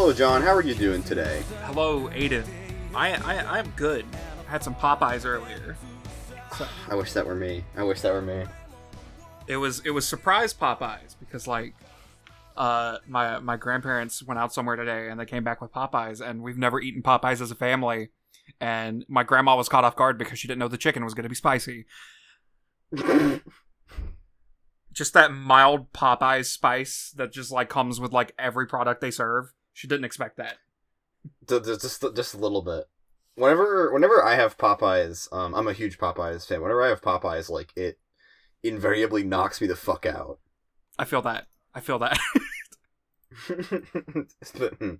[0.00, 0.42] Hello, John.
[0.42, 1.42] How are you doing today?
[1.64, 2.44] Hello, Aidan.
[2.94, 4.06] I, I I'm good.
[4.46, 5.76] I had some Popeyes earlier.
[6.88, 7.64] I wish that were me.
[7.76, 8.44] I wish that were me.
[9.48, 11.74] It was it was surprise Popeyes because like
[12.56, 16.42] uh my my grandparents went out somewhere today and they came back with Popeyes and
[16.42, 18.10] we've never eaten Popeyes as a family
[18.60, 21.24] and my grandma was caught off guard because she didn't know the chicken was going
[21.24, 21.86] to be spicy.
[24.92, 29.52] just that mild Popeyes spice that just like comes with like every product they serve.
[29.78, 30.56] She didn't expect that.
[31.48, 32.86] Just just a little bit.
[33.36, 36.60] Whenever whenever I have Popeyes, um, I'm a huge Popeyes fan.
[36.60, 38.00] Whenever I have Popeyes, like it
[38.64, 40.40] invariably knocks me the fuck out.
[40.98, 41.46] I feel that.
[41.76, 42.18] I feel that.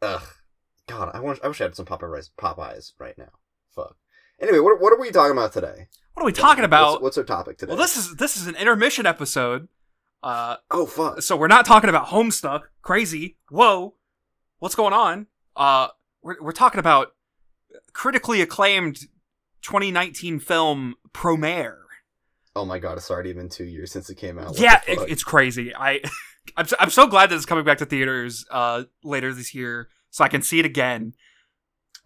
[0.00, 0.22] Ugh,
[0.88, 3.32] God, I wish I wish I had some Popeyes Popeyes right now.
[3.74, 3.98] Fuck.
[4.40, 5.88] Anyway, what what are we talking about today?
[6.14, 6.92] What are we talking about?
[6.92, 7.68] What's, what's our topic today?
[7.68, 9.68] Well, this is this is an intermission episode.
[10.22, 11.20] Uh, oh fuck.
[11.20, 12.62] so we're not talking about Homestuck.
[12.80, 13.36] Crazy.
[13.50, 13.92] Whoa.
[14.58, 15.26] What's going on?
[15.54, 15.88] Uh,
[16.22, 17.12] we're we're talking about
[17.92, 18.96] critically acclaimed
[19.62, 21.78] 2019 film Promare.
[22.54, 24.48] Oh my god, it's already been two years since it came out.
[24.48, 25.74] What yeah, it, it's crazy.
[25.74, 26.00] I
[26.56, 29.88] I'm so, I'm so glad that it's coming back to theaters uh later this year
[30.10, 31.12] so I can see it again.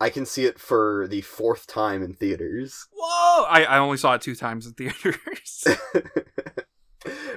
[0.01, 2.89] I can see it for the fourth time in theaters.
[2.91, 3.45] Whoa!
[3.45, 5.67] I, I only saw it two times in theaters.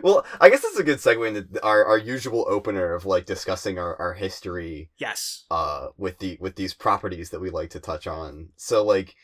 [0.02, 3.80] well, I guess that's a good segue into our, our usual opener of like discussing
[3.80, 5.45] our, our history yes.
[5.52, 8.50] uh with the with these properties that we like to touch on.
[8.58, 9.16] So like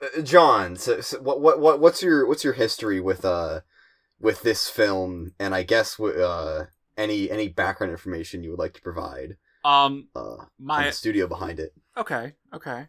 [0.00, 3.60] uh, John, so, so what what what what's your what's your history with uh
[4.20, 8.82] with this film and I guess uh any any background information you would like to
[8.82, 11.72] provide Um uh my the studio behind it.
[11.96, 12.88] Okay, okay.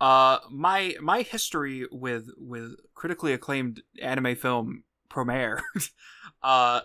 [0.00, 5.60] Uh, my my history with with critically acclaimed anime film Promare,
[6.42, 6.80] uh,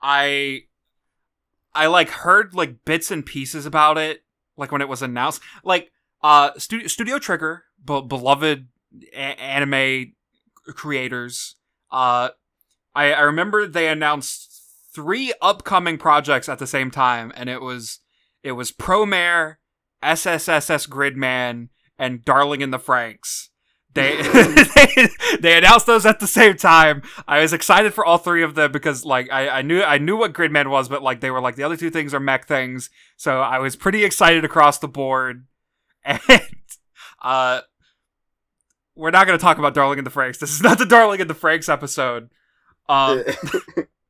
[0.00, 0.62] I
[1.74, 4.24] I like heard like bits and pieces about it,
[4.56, 5.42] like when it was announced.
[5.64, 5.90] Like,
[6.22, 8.68] uh, Studio Studio Trigger, be- beloved
[9.12, 10.14] a- anime
[10.66, 11.56] creators.
[11.90, 12.30] Uh,
[12.94, 14.48] I I remember they announced
[14.94, 18.00] three upcoming projects at the same time, and it was
[18.42, 19.56] it was Promare.
[20.02, 23.50] SSSS Gridman and Darling in the Franxx.
[23.94, 25.08] They, they
[25.40, 27.02] they announced those at the same time.
[27.28, 30.16] I was excited for all three of them because like I, I knew I knew
[30.16, 32.88] what Gridman was, but like they were like the other two things are mech things.
[33.16, 35.46] So I was pretty excited across the board.
[36.04, 36.20] And
[37.22, 37.60] uh
[38.96, 40.40] we're not gonna talk about Darling in the Franxx.
[40.40, 42.30] This is not the Darling in the Franxx episode.
[42.88, 43.22] Um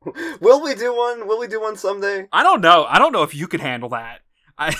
[0.40, 1.28] Will we do one?
[1.28, 2.28] Will we do one someday?
[2.32, 2.86] I don't know.
[2.88, 4.20] I don't know if you could handle that.
[4.56, 4.74] I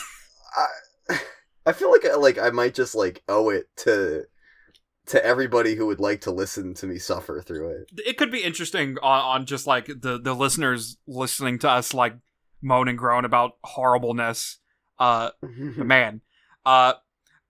[0.56, 1.20] I
[1.66, 4.24] I feel like I, like I might just like owe it to
[5.06, 7.90] to everybody who would like to listen to me suffer through it.
[8.06, 12.14] it could be interesting on, on just like the the listeners listening to us like
[12.60, 14.58] moan and groan about horribleness.
[14.98, 16.20] Uh man.
[16.64, 16.94] Uh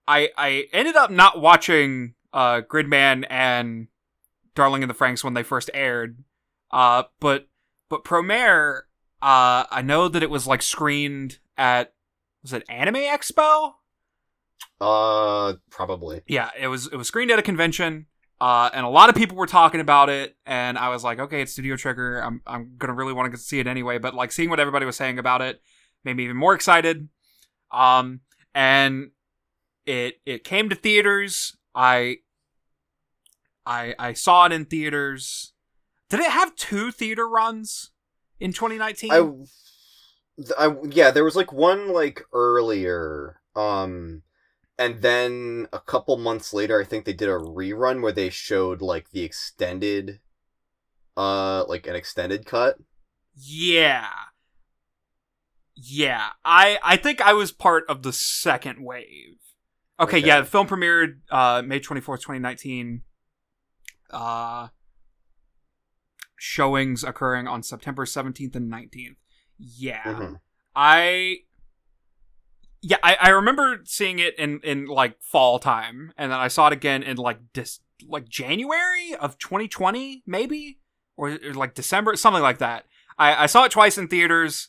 [0.07, 3.87] i i ended up not watching uh gridman and
[4.55, 6.23] darling in the Franxx when they first aired.
[6.71, 7.47] Uh but
[7.89, 8.81] but promare
[9.21, 11.93] uh i know that it was like screened at
[12.41, 13.73] was it anime expo
[14.81, 16.21] uh, probably.
[16.27, 18.07] yeah, it was it was screened at a convention,
[18.41, 21.41] uh, and a lot of people were talking about it, and I was like, okay,
[21.41, 22.19] it's Studio Trigger.
[22.19, 23.97] I'm I'm gonna really want to see it anyway.
[23.97, 25.61] But like seeing what everybody was saying about it
[26.03, 27.07] made me even more excited.
[27.71, 28.21] Um,
[28.53, 29.11] and
[29.85, 31.55] it it came to theaters.
[31.75, 32.17] I
[33.65, 35.53] I I saw it in theaters.
[36.09, 37.91] Did it have two theater runs
[38.39, 39.11] in 2019?
[39.11, 44.21] I, I yeah, there was like one like earlier, um,
[44.77, 48.81] and then a couple months later, I think they did a rerun where they showed
[48.81, 50.19] like the extended,
[51.15, 52.77] uh, like an extended cut.
[53.35, 54.07] Yeah.
[55.75, 56.29] Yeah.
[56.45, 59.37] I I think I was part of the second wave.
[59.99, 60.27] Okay, Okay.
[60.27, 63.01] yeah, the film premiered uh May 24th, 2019.
[64.11, 64.67] Uh
[66.37, 69.15] showings occurring on September 17th and 19th.
[69.57, 70.03] Yeah.
[70.03, 70.39] Mhm.
[70.75, 71.37] I
[72.85, 76.67] yeah, I, I remember seeing it in, in like fall time, and then I saw
[76.67, 80.79] it again in like dis, like January of 2020, maybe
[81.15, 82.85] or, or like December, something like that.
[83.17, 84.67] I, I saw it twice in theaters,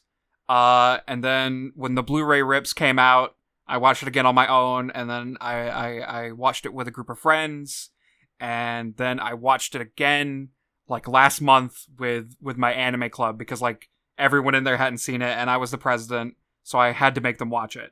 [0.49, 3.35] uh, and then when the Blu-ray rips came out,
[3.67, 6.87] I watched it again on my own, and then I, I, I watched it with
[6.87, 7.91] a group of friends,
[8.39, 10.51] and then I watched it again
[10.87, 13.89] like last month with with my anime club because like
[14.19, 17.21] everyone in there hadn't seen it, and I was the president, so I had to
[17.21, 17.91] make them watch it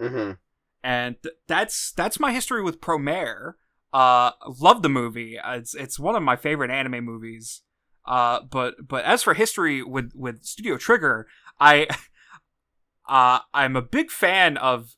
[0.00, 0.32] Mm-hmm.
[0.82, 3.54] and th- that's that's my history with Promare.
[3.92, 5.38] Uh, love the movie.
[5.38, 7.62] Uh, It's it's one of my favorite anime movies.
[8.06, 11.26] Uh, but but as for history with with Studio Trigger,
[11.60, 11.86] I
[13.08, 14.94] uh, I'm a big fan of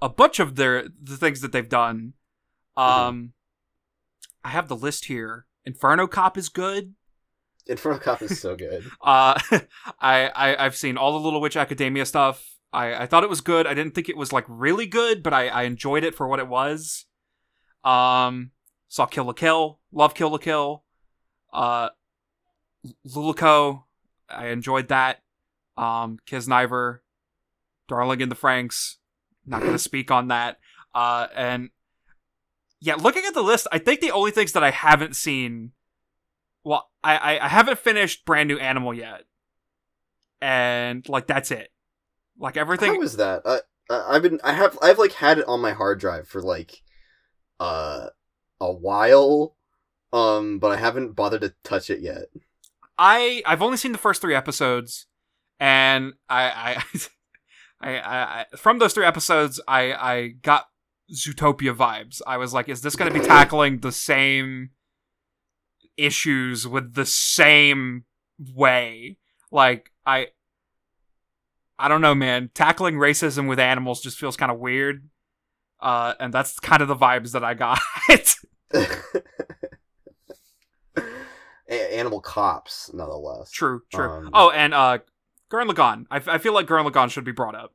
[0.00, 2.14] a bunch of their the things that they've done.
[2.76, 3.32] Um,
[4.44, 5.46] I have the list here.
[5.64, 6.94] Inferno Cop is good.
[7.66, 8.84] Inferno Cop is so good.
[9.02, 9.38] Uh,
[10.00, 12.53] I, I I've seen all the Little Witch Academia stuff.
[12.74, 13.66] I I thought it was good.
[13.66, 16.40] I didn't think it was like really good, but I I enjoyed it for what
[16.40, 17.06] it was.
[17.84, 18.50] Um,
[18.88, 19.80] saw Kill la Kill.
[19.92, 20.84] Love Kill la Kill.
[21.52, 21.90] Uh,
[23.06, 23.84] Luluco.
[24.28, 25.22] I enjoyed that.
[25.76, 27.00] Um, Kiznaiver.
[27.88, 28.96] Darling in the Franxx.
[29.46, 30.58] Not gonna speak on that.
[30.94, 31.70] Uh, and
[32.80, 35.72] yeah, looking at the list, I think the only things that I haven't seen
[36.64, 39.24] well, I, I, I haven't finished brand new animal yet,
[40.40, 41.70] and like that's it.
[42.38, 42.94] Like everything.
[42.94, 43.42] How is that?
[43.44, 43.58] Uh,
[43.90, 46.82] I've been I have I've like had it on my hard drive for like
[47.60, 48.08] uh
[48.60, 49.56] a while,
[50.12, 52.26] um, but I haven't bothered to touch it yet.
[52.98, 55.06] I I've only seen the first three episodes,
[55.60, 56.84] and I I.
[57.80, 60.68] I, I, I from those three episodes, I I got
[61.12, 62.22] Zootopia vibes.
[62.26, 64.70] I was like, is this going to be tackling the same
[65.96, 68.04] issues with the same
[68.38, 69.18] way?
[69.50, 70.28] Like, I
[71.78, 72.50] I don't know, man.
[72.54, 75.08] Tackling racism with animals just feels kind of weird.
[75.80, 77.78] Uh, and that's kind of the vibes that I got.
[81.68, 83.50] Animal cops, nonetheless.
[83.50, 84.08] True, true.
[84.10, 84.98] Um, oh, and uh,
[85.50, 86.04] Gurren Lagann.
[86.10, 87.72] I, I feel like Gurren Lagann should be brought up.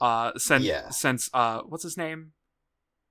[0.00, 0.90] Uh, since Yeah.
[0.90, 2.32] since uh, what's his name?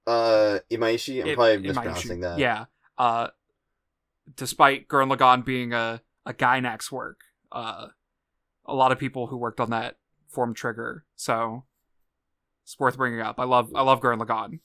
[0.08, 1.22] Uh, Imaishi.
[1.22, 1.64] I'm I- probably Imaishi.
[1.68, 2.40] mispronouncing that.
[2.40, 2.66] Yeah.
[2.98, 3.28] Uh,
[4.36, 7.20] despite Gurren Lagann being a a Gainax work,
[7.52, 7.88] uh,
[8.66, 9.98] a lot of people who worked on that
[10.36, 11.66] formed Trigger, so
[12.64, 13.40] it's worth bringing up.
[13.40, 14.60] I love I love Gurren Lagann.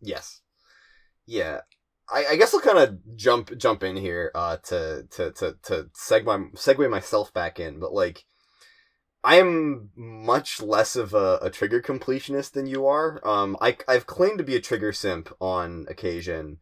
[0.00, 0.42] Yes.
[1.26, 1.60] Yeah.
[2.10, 5.90] I, I guess I'll kind of jump jump in here uh, to to to to
[5.94, 8.24] segue segue myself back in, but like
[9.22, 13.20] I am much less of a, a trigger completionist than you are.
[13.26, 16.58] Um, I I've claimed to be a trigger simp on occasion,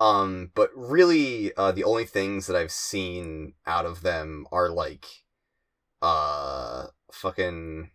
[0.00, 5.06] um, but really uh, the only things that I've seen out of them are like,
[6.02, 7.90] uh, fucking,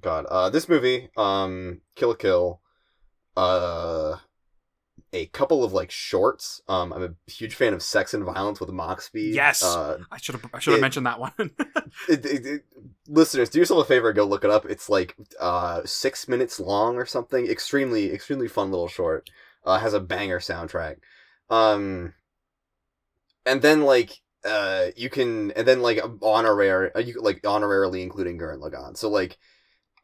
[0.00, 2.60] God, uh, this movie, um, Kill la Kill,
[3.36, 4.16] uh
[5.12, 6.60] a couple of like shorts.
[6.68, 9.34] Um, I'm a huge fan of Sex and Violence with Speed.
[9.34, 9.62] Yes.
[9.62, 11.32] Uh, I should have I should have mentioned that one.
[12.08, 12.64] it, it, it-
[13.06, 14.66] listeners, do yourself a favor, go look it up.
[14.66, 17.46] It's like uh six minutes long or something.
[17.46, 19.30] Extremely, extremely fun little short.
[19.64, 20.96] Uh, has a banger soundtrack.
[21.48, 22.12] Um,
[23.46, 28.38] and then like uh you can and then like honorary uh, you like honorarily including
[28.38, 28.96] Gurren Lagann.
[28.96, 29.38] So like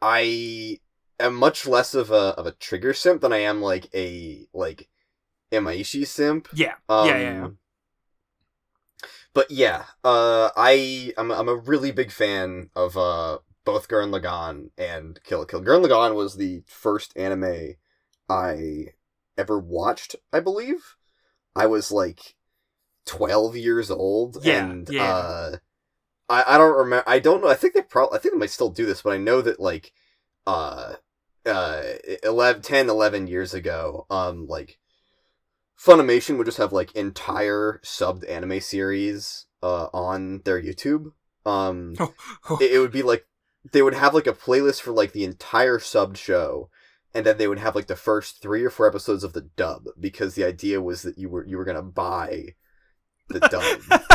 [0.03, 0.81] I
[1.19, 4.89] am much less of a of a trigger simp than I am like a like
[5.53, 6.49] Imaishi simp.
[6.53, 6.75] yeah.
[6.89, 7.49] Um, yeah, yeah, yeah.
[9.33, 14.71] But yeah, uh, I I'm I'm a really big fan of uh both Gurren Lagann
[14.77, 15.63] and Kill Kill.
[15.63, 17.75] Gurren Lagann was the first anime
[18.29, 18.87] I
[19.37, 20.17] ever watched.
[20.33, 20.97] I believe
[21.55, 22.35] I was like
[23.07, 24.39] twelve years old.
[24.43, 25.05] Yeah, and yeah.
[25.05, 25.57] uh,
[26.29, 27.05] I I don't remember.
[27.07, 27.49] I don't know.
[27.49, 28.17] I think they probably.
[28.17, 29.93] I think they might still do this, but I know that like
[30.47, 30.95] uh
[31.47, 31.83] uh
[32.23, 34.79] 11, 10, 11 years ago, um like
[35.79, 41.13] Funimation would just have like entire subbed anime series uh on their YouTube.
[41.45, 41.95] Um
[42.61, 43.27] it, it would be like
[43.73, 46.71] they would have like a playlist for like the entire subbed show
[47.13, 49.87] and then they would have like the first 3 or 4 episodes of the dub
[49.99, 52.55] because the idea was that you were you were going to buy
[53.31, 53.65] the dub.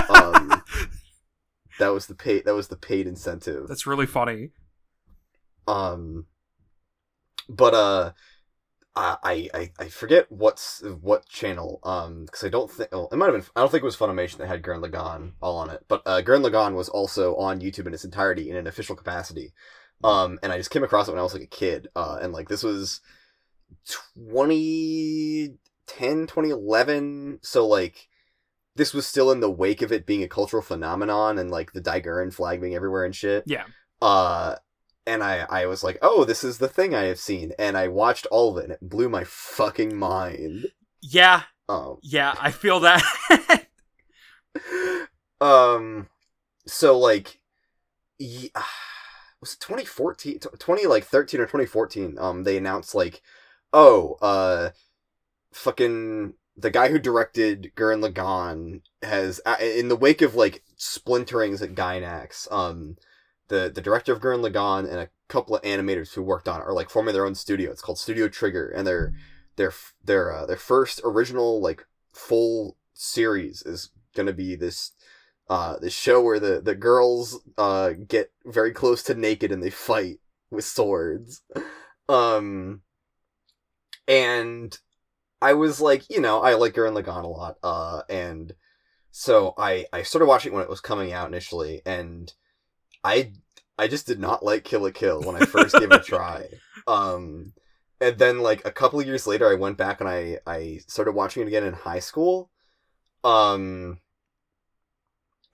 [0.09, 0.63] um
[1.79, 3.67] that was the paid that was the paid incentive.
[3.67, 4.51] That's really funny.
[5.67, 6.27] Um,
[7.49, 8.11] but uh,
[8.95, 11.79] I I I forget what's what channel.
[11.83, 13.45] Um, because I don't think oh, it might have been.
[13.55, 15.83] I don't think it was Funimation that had Gurren Lagann all on it.
[15.87, 19.53] But uh, Gurren Lagann was also on YouTube in its entirety in an official capacity.
[20.03, 21.87] Um, and I just came across it when I was like a kid.
[21.95, 23.01] Uh, and like this was
[23.85, 27.39] 2010, 2011.
[27.41, 28.09] So like.
[28.75, 31.81] This was still in the wake of it being a cultural phenomenon and like the
[31.81, 33.65] Dai-Gurren flag being everywhere and shit Yeah.
[34.01, 34.55] uh
[35.07, 37.87] and I I was like, "Oh, this is the thing I have seen." And I
[37.89, 40.65] watched all of it and it blew my fucking mind.
[41.01, 41.43] Yeah.
[41.69, 41.99] Oh.
[42.01, 42.33] Yeah.
[42.39, 43.03] I feel that.
[45.41, 46.07] um
[46.65, 47.39] so like
[48.17, 48.51] ye-
[49.41, 53.21] was it 2014 20 like 13 or 2014 um they announced like
[53.73, 54.69] oh uh
[55.53, 61.75] fucking the guy who directed Gurren Lagann has in the wake of like splinterings at
[61.75, 62.97] Gainax um
[63.47, 66.63] the the director of Gurren Lagann and a couple of animators who worked on it
[66.63, 69.13] are like forming their own studio it's called Studio Trigger and their
[69.55, 74.91] their their uh, their first original like full series is to be this
[75.47, 79.69] Uh, this show where the the girls uh get very close to naked and they
[79.69, 80.19] fight
[80.49, 81.41] with swords.
[82.07, 82.83] Um,
[84.07, 84.77] and
[85.41, 87.57] I was like, you know, I like Gurren Lagann a lot.
[87.63, 88.53] Uh, and
[89.11, 92.33] so I I started watching when it was coming out initially, and
[93.03, 93.33] I
[93.77, 96.47] I just did not like Kill la Kill when I first gave it a try.
[96.87, 97.53] Um,
[97.99, 101.13] and then like a couple of years later, I went back and I I started
[101.13, 102.51] watching it again in high school.
[103.23, 103.99] Um,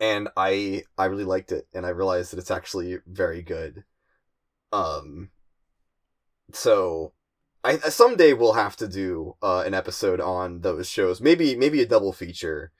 [0.01, 3.85] and I I really liked it, and I realized that it's actually very good.
[4.73, 5.29] Um,
[6.51, 7.13] so
[7.63, 11.87] I someday we'll have to do uh, an episode on those shows, maybe maybe a
[11.87, 12.71] double feature.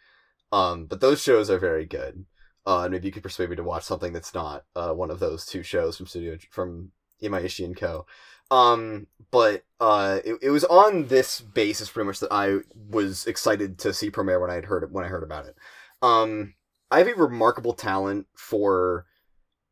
[0.52, 2.26] Um, but those shows are very good.
[2.66, 5.20] Uh, and maybe you could persuade me to watch something that's not uh, one of
[5.20, 8.06] those two shows from Studio from Imaishi and Co.
[8.52, 13.80] Um, but uh, it, it was on this basis pretty much that I was excited
[13.80, 15.56] to see Promare when I had heard it when I heard about it.
[16.02, 16.56] Um,
[16.92, 19.06] I have a remarkable talent for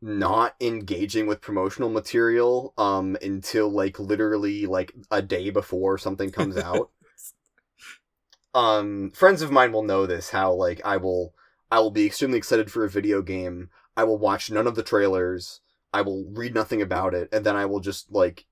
[0.01, 6.57] not engaging with promotional material um until like literally like a day before something comes
[6.57, 6.89] out.
[8.53, 11.33] um friends of mine will know this how like I will
[11.71, 13.69] I will be extremely excited for a video game.
[13.95, 15.59] I will watch none of the trailers.
[15.93, 18.45] I will read nothing about it and then I will just like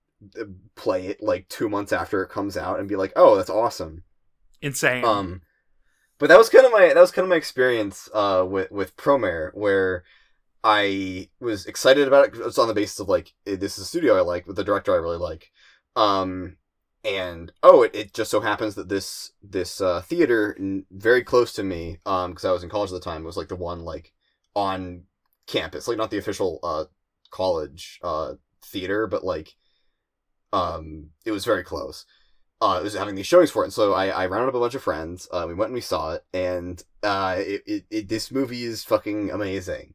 [0.76, 4.04] play it like 2 months after it comes out and be like, "Oh, that's awesome."
[4.62, 5.06] Insane.
[5.06, 5.42] Um
[6.20, 8.98] but that was kind of my that was kind of my experience uh with with
[8.98, 10.04] Promare where
[10.64, 12.34] I was excited about it.
[12.36, 14.64] It's on the basis of like eh, this is a studio I like with the
[14.64, 15.52] director I really like.
[15.96, 16.58] Um
[17.04, 21.54] and oh it, it just so happens that this this uh, theater n- very close
[21.54, 23.82] to me um because I was in college at the time was like the one
[23.86, 24.14] like
[24.56, 25.04] on
[25.48, 26.86] campus like not the official uh
[27.30, 28.34] college uh
[28.64, 29.56] theater but like
[30.54, 32.06] um it was very close
[32.62, 33.68] uh, it was having these showings for it.
[33.68, 35.28] And so I, I rounded up a bunch of friends.
[35.32, 38.84] Uh, we went and we saw it, and uh, it, it, it this movie is
[38.84, 39.94] fucking amazing.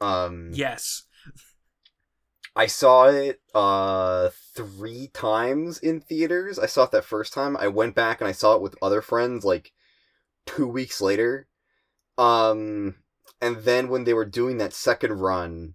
[0.00, 1.04] Um, yes,
[2.54, 6.58] I saw it uh three times in theaters.
[6.58, 7.56] I saw it that first time.
[7.56, 9.72] I went back and I saw it with other friends like
[10.46, 11.46] two weeks later.
[12.16, 12.96] Um,
[13.40, 15.74] and then when they were doing that second run,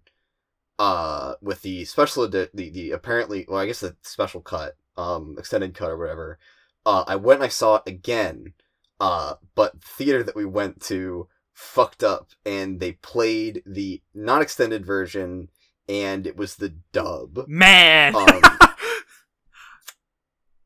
[0.80, 5.36] uh, with the special edi- the the apparently well I guess the special cut um
[5.38, 6.38] extended cut or whatever
[6.86, 8.54] uh i went and i saw it again
[9.00, 14.86] uh but theater that we went to fucked up and they played the not extended
[14.86, 15.50] version
[15.88, 18.16] and it was the dub man.
[18.16, 18.42] um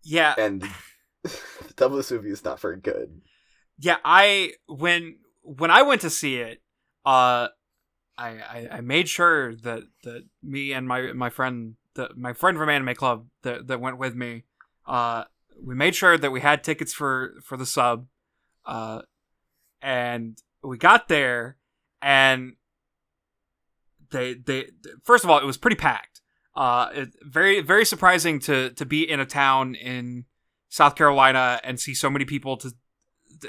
[0.04, 0.62] yeah, and
[1.24, 3.22] the dub of this movie is not very good
[3.80, 3.98] yeah.
[4.04, 6.62] I when when I went to see it,
[7.06, 7.48] uh,
[8.18, 12.58] I I, I made sure that that me and my my friend the my friend
[12.58, 14.44] from Anime Club that that went with me,
[14.86, 15.26] uh,
[15.62, 18.08] we made sure that we had tickets for for the sub,
[18.66, 19.02] uh,
[19.82, 21.58] and we got there,
[22.02, 22.54] and
[24.12, 24.68] they they
[25.04, 26.22] first of all it was pretty packed.
[26.56, 30.26] Uh, it, very very surprising to to be in a town in
[30.70, 32.74] South Carolina and see so many people to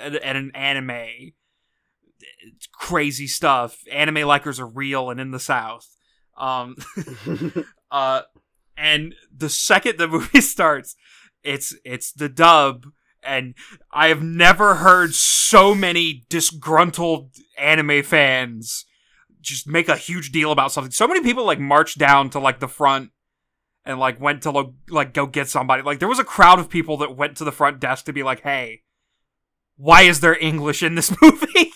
[0.01, 1.33] at, at an anime.
[2.41, 3.79] It's crazy stuff.
[3.91, 5.97] Anime likers are real and in the South.
[6.37, 6.77] Um,
[7.91, 8.23] uh,
[8.77, 10.95] and the second the movie starts,
[11.43, 12.87] it's it's the dub,
[13.23, 13.55] and
[13.93, 18.85] I have never heard so many disgruntled anime fans
[19.41, 20.91] just make a huge deal about something.
[20.91, 23.11] So many people like marched down to like the front
[23.85, 25.83] and like went to lo- like go get somebody.
[25.83, 28.23] Like there was a crowd of people that went to the front desk to be
[28.23, 28.83] like, "Hey,
[29.77, 31.73] why is there English in this movie?"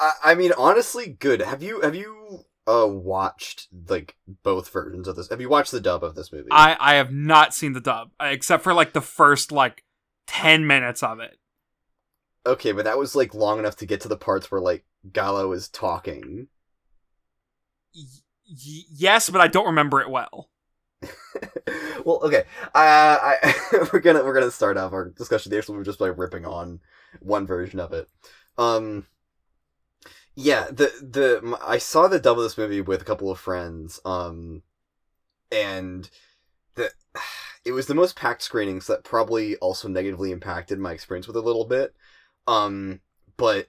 [0.00, 5.16] I, I mean honestly good have you have you uh watched like both versions of
[5.16, 7.80] this have you watched the dub of this movie I I have not seen the
[7.80, 9.84] dub uh, except for like the first like
[10.28, 11.38] 10 minutes of it.
[12.46, 15.54] okay but that was like long enough to get to the parts where like Galo
[15.54, 16.46] is talking
[17.94, 18.02] Y-
[18.48, 20.48] y- yes, but I don't remember it well.
[22.04, 22.44] well, okay.
[22.74, 23.54] Uh, I
[23.92, 26.80] we're gonna we're gonna start off our discussion there, so we're just like ripping on
[27.20, 28.08] one version of it.
[28.56, 29.06] Um,
[30.34, 34.00] yeah, the the i saw the dub of this movie with a couple of friends.
[34.04, 34.62] Um,
[35.50, 36.08] and
[36.74, 36.90] the
[37.64, 41.40] it was the most packed screenings that probably also negatively impacted my experience with it
[41.40, 41.94] a little bit.
[42.46, 43.00] Um,
[43.36, 43.68] but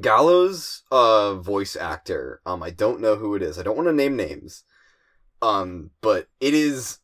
[0.00, 3.58] Galo's uh voice actor, um, I don't know who it is.
[3.58, 4.64] I don't want to name names.
[5.40, 6.98] Um, but it is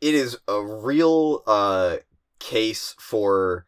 [0.00, 1.98] it is a real uh
[2.38, 3.64] case for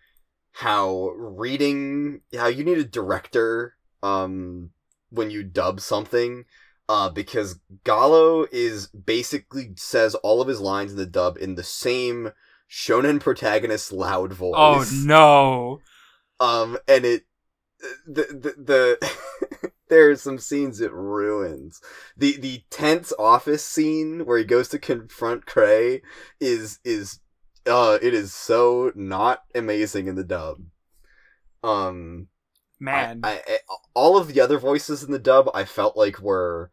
[0.58, 4.70] how reading how you need a director um
[5.10, 6.44] when you dub something
[6.88, 11.62] uh because Galo is basically says all of his lines in the dub in the
[11.62, 12.32] same
[12.68, 15.80] shonen protagonist loud voice Oh no.
[16.40, 17.22] um and it
[18.06, 21.80] the the, the there are some scenes it ruins.
[22.16, 26.02] The the tense office scene where he goes to confront Kray
[26.40, 27.20] is is
[27.68, 30.58] uh it is so not amazing in the dub.
[31.62, 32.28] Um
[32.80, 33.58] Man, I, I,
[33.94, 36.70] all of the other voices in the dub I felt like were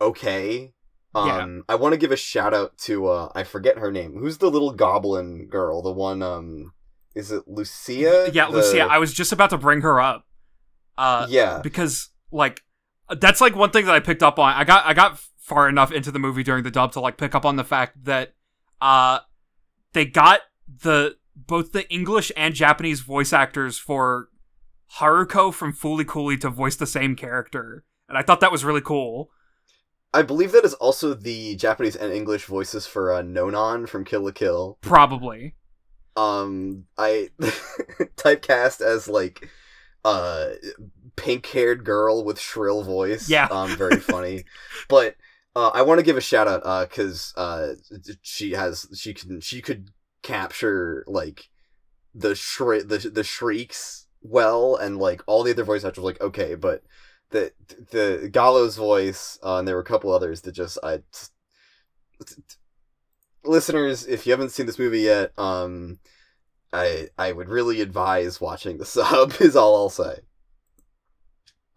[0.00, 0.72] okay.
[1.14, 4.18] Um I want to give a shout out to uh I forget her name.
[4.18, 5.82] Who's the little goblin girl?
[5.82, 6.72] The one um
[7.14, 8.30] is it Lucia?
[8.32, 8.84] yeah, The- Lucia.
[8.84, 10.26] I was just about to bring her up.
[10.98, 11.60] Uh, yeah.
[11.62, 12.62] because like
[13.10, 14.52] that's like one thing that I picked up on.
[14.54, 17.34] I got I got far enough into the movie during the dub to like pick
[17.34, 18.34] up on the fact that
[18.80, 19.20] uh
[19.96, 20.40] they got
[20.82, 24.28] the both the English and Japanese voice actors for
[24.98, 27.82] Haruko from Fooly Cooly to voice the same character.
[28.06, 29.30] And I thought that was really cool.
[30.12, 34.24] I believe that is also the Japanese and English voices for uh, Nonon from Kill
[34.24, 34.76] la Kill.
[34.82, 35.54] Probably.
[36.14, 37.30] Um, I
[38.16, 39.48] typecast as like
[40.04, 40.50] uh
[41.16, 43.30] pink-haired girl with shrill voice.
[43.30, 43.46] Yeah.
[43.46, 44.44] um, very funny.
[44.88, 45.16] but
[45.56, 47.74] uh, I want to give a shout out uh because uh
[48.20, 49.90] she has she can she could
[50.22, 51.48] capture like
[52.14, 56.54] the shri- the the shrieks well and like all the other voice actors like okay
[56.54, 56.82] but
[57.30, 57.52] the
[57.90, 61.00] the Galo's voice uh, and there were a couple others that just I
[63.42, 65.98] listeners if you haven't seen this movie yet um
[66.70, 70.18] I I would really advise watching the sub is all I'll say.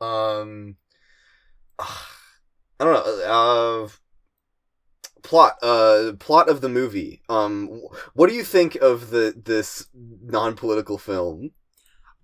[0.01, 0.75] Um
[2.79, 3.89] I don't know uh
[5.21, 7.81] plot uh plot of the movie um
[8.13, 11.51] what do you think of the this non-political film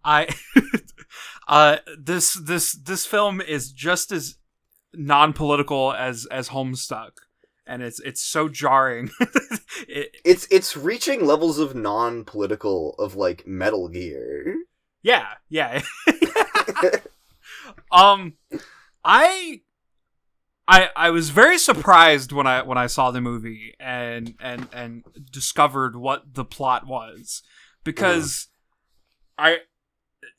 [0.03, 0.27] I
[1.47, 4.37] uh this this this film is just as
[4.93, 7.11] non-political as as Homestuck
[7.67, 9.09] and it's it's so jarring.
[9.87, 14.55] it, it's it's reaching levels of non-political of like metal gear
[15.05, 15.83] yeah, yeah.
[17.91, 18.33] um
[19.03, 19.61] I
[20.67, 25.03] I I was very surprised when I when I saw the movie and and and
[25.31, 27.43] discovered what the plot was.
[27.83, 28.47] Because
[29.37, 29.59] I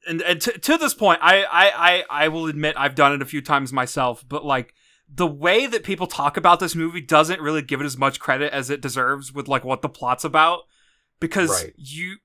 [0.07, 1.73] and, and to, to this point I, I
[2.11, 4.75] I I will admit I've done it a few times myself but like
[5.09, 8.53] the way that people talk about this movie doesn't really give it as much credit
[8.53, 10.63] as it deserves with like what the plot's about.
[11.21, 11.73] Because Right.
[11.77, 12.17] you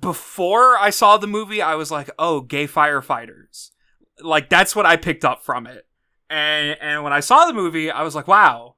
[0.00, 3.70] before I saw the movie I was like oh gay firefighters.
[4.22, 5.86] Like that's what I picked up from it
[6.32, 8.76] and and when I saw the movie I was like wow.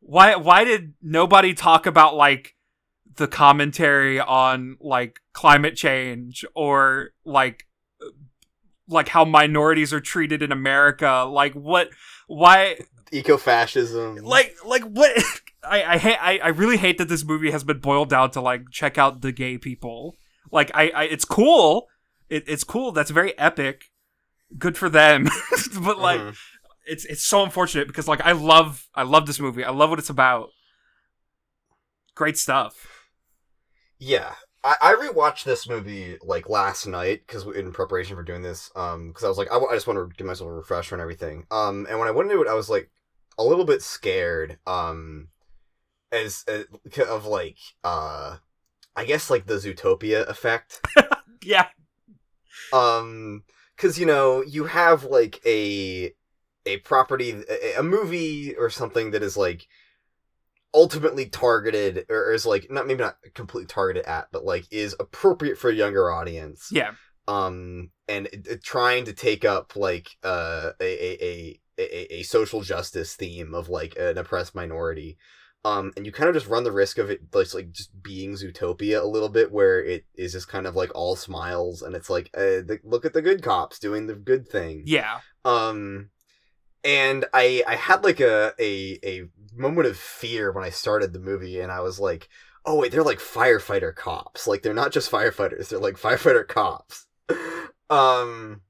[0.00, 2.54] Why why did nobody talk about like
[3.16, 7.66] the commentary on like climate change or like
[8.88, 11.26] like how minorities are treated in America?
[11.28, 11.90] Like what
[12.28, 12.78] why?
[13.12, 14.16] Eco-fascism.
[14.16, 15.12] Like like what?
[15.64, 18.40] I I hate I, I really hate that this movie has been boiled down to
[18.40, 20.14] like check out the gay people.
[20.52, 21.88] Like I, I it's cool.
[22.28, 22.92] It, it's cool.
[22.92, 23.90] That's very epic.
[24.58, 25.28] Good for them.
[25.80, 26.36] But like Mhm.
[26.86, 29.64] It's it's so unfortunate because like I love I love this movie.
[29.64, 30.50] I love what it's about.
[32.14, 33.06] Great stuff.
[33.98, 38.70] Yeah, I, I rewatched this movie like last night because in preparation for doing this,
[38.74, 40.94] um, because I was like, I, w- I just want to give myself a refresher
[40.94, 41.46] and everything.
[41.50, 42.90] Um, and when I went into it, I was like
[43.38, 45.28] a little bit scared, um,
[46.10, 48.36] as uh, of like, uh,
[48.94, 50.80] I guess like the Zootopia effect.
[51.42, 51.68] yeah.
[52.72, 53.44] Um
[53.76, 56.12] because you know you have like a
[56.66, 59.66] a property a, a movie or something that is like
[60.74, 65.56] ultimately targeted or is like not maybe not completely targeted at but like is appropriate
[65.56, 66.68] for a younger audience.
[66.70, 66.92] Yeah.
[67.26, 68.28] Um and
[68.62, 73.68] trying to take up like uh a a, a a a social justice theme of
[73.68, 75.16] like an oppressed minority.
[75.64, 78.34] Um and you kind of just run the risk of it like, like just being
[78.34, 82.10] zootopia a little bit where it is just kind of like all smiles and it's
[82.10, 84.82] like uh, the, look at the good cops doing the good thing.
[84.84, 85.20] Yeah.
[85.44, 86.10] Um
[86.86, 91.18] and i i had like a a a moment of fear when i started the
[91.18, 92.28] movie and i was like
[92.66, 94.46] oh wait they're like firefighter cops.
[94.46, 97.06] Like they're not just firefighters they're like firefighter cops.
[97.88, 98.62] Um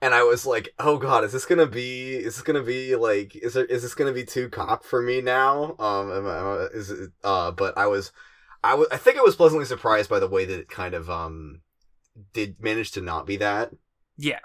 [0.00, 3.34] and i was like oh god is this gonna be is this gonna be like
[3.34, 5.74] is there is this gonna be too cop for me now?
[5.78, 8.12] Um am I, is it uh but i was
[8.62, 11.10] i was i think i was pleasantly surprised by the way that it kind of
[11.10, 11.62] um
[12.32, 13.72] did manage to not be that.
[14.16, 14.38] Yeah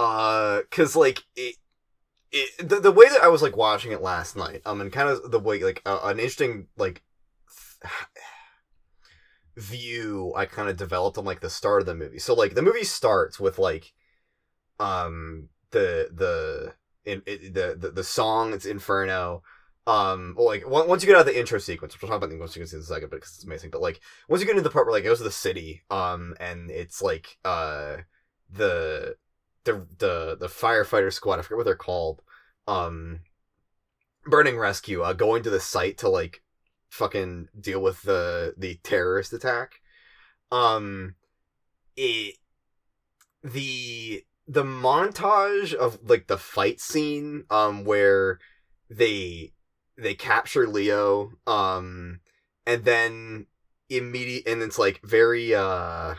[0.00, 1.56] uh because like it,
[2.32, 5.10] it the, the way that i was like watching it last night um and kind
[5.10, 7.02] of the way like uh, an interesting like
[9.56, 12.18] view i kind of developed on like the start of the movie.
[12.18, 13.92] So like the movie starts with like
[14.78, 19.42] um the the in it, the, the the song it's inferno.
[19.86, 22.28] Um like on- once you get out of the intro sequence which we'll talk about
[22.28, 24.62] the intro sequence in a second because it's amazing but like once you get into
[24.62, 27.96] the part where like it goes to the city um and it's like uh
[28.50, 29.16] the
[29.64, 32.22] the the the firefighter squad i forget what they're called
[32.66, 33.20] um
[34.24, 36.42] burning rescue uh going to the site to like
[36.90, 39.80] fucking deal with the the terrorist attack.
[40.50, 41.14] Um
[41.96, 42.34] it
[43.42, 48.38] the the montage of like the fight scene um where
[48.90, 49.52] they
[49.96, 52.20] they capture Leo um
[52.66, 53.46] and then
[53.88, 56.14] immediate and it's like very uh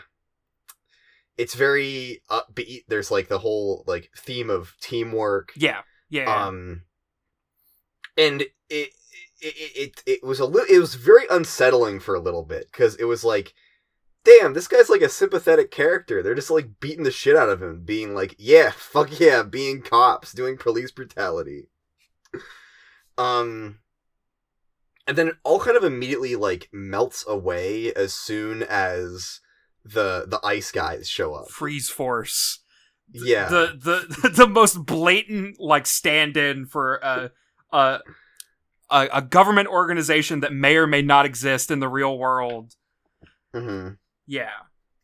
[1.42, 2.84] it's very upbeat.
[2.88, 5.52] There's like the whole like theme of teamwork.
[5.56, 6.46] Yeah, yeah, yeah.
[6.46, 6.84] um
[8.16, 8.90] and it it
[9.42, 12.96] it, it, it was a little it was very unsettling for a little bit because
[12.98, 13.56] it was like
[14.24, 16.22] damn this guy's like a sympathetic character.
[16.22, 19.82] They're just like beating the shit out of him being like yeah fuck yeah being
[19.82, 21.70] cops doing police brutality.
[23.18, 23.80] Um
[25.06, 29.42] and then it all kind of immediately like melts away as soon as
[29.84, 31.50] the the ice guys show up.
[31.50, 32.60] Freeze force.
[33.12, 33.48] yeah.
[33.50, 33.78] the
[34.22, 37.32] the the most blatant like stand-in for a
[37.72, 38.00] a
[38.90, 42.76] a, government organization that may or may not exist in the real world.
[43.54, 43.90] hmm
[44.28, 44.52] Yeah,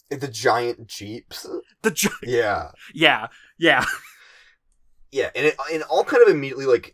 [0.10, 1.48] the giant jeeps?
[1.82, 2.72] The gi- yeah.
[2.94, 3.28] Yeah.
[3.58, 3.86] Yeah.
[5.10, 6.94] Yeah and it, it all kind of immediately like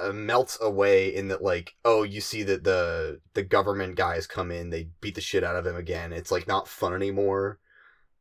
[0.00, 4.50] uh, melts away in that like oh you see that the the government guys come
[4.50, 7.58] in they beat the shit out of him again it's like not fun anymore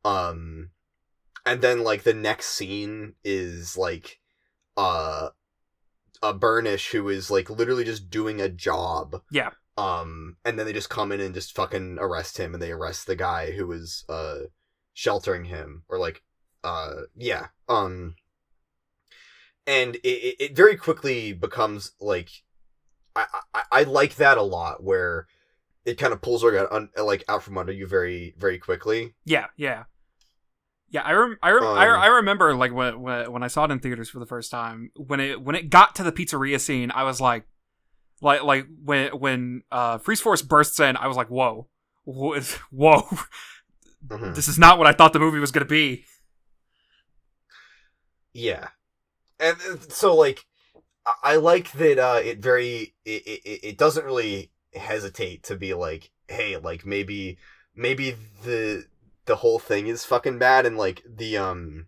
[0.04, 0.70] um
[1.46, 4.20] and then like the next scene is like
[4.78, 5.30] uh
[6.24, 9.52] a burnish who is like literally just doing a job Yeah.
[9.78, 13.06] um and then they just come in and just fucking arrest him and they arrest
[13.08, 14.40] the guy who was uh
[14.94, 16.24] sheltering him or like
[16.64, 18.16] uh yeah um
[19.68, 22.30] and it, it, very quickly becomes like
[23.16, 25.28] I, I I like that a lot where
[25.86, 29.14] it kind of pulls out un, like out from under you very very quickly.
[29.26, 29.84] yeah yeah
[30.90, 31.02] yeah.
[31.02, 33.72] I rem- I, rem- I, Um, I remember like when, when when I saw it
[33.72, 36.92] in theaters for the first time when it when it got to the pizzeria scene
[36.92, 37.46] I was like
[38.22, 41.68] like like when when uh freeze force bursts in I was like whoa
[42.06, 42.40] whoa
[42.72, 43.08] whoa
[44.08, 44.36] Mhm.
[44.36, 46.06] this is not what I thought the movie was gonna be
[48.34, 48.68] Yeah,
[49.40, 50.46] and uh, so like
[51.24, 56.12] I- like that uh, it very it, it it doesn't really hesitate to be like
[56.28, 57.38] hey like maybe
[57.76, 58.88] maybe the
[59.26, 60.66] the whole thing is fucking bad.
[60.66, 61.88] And like the um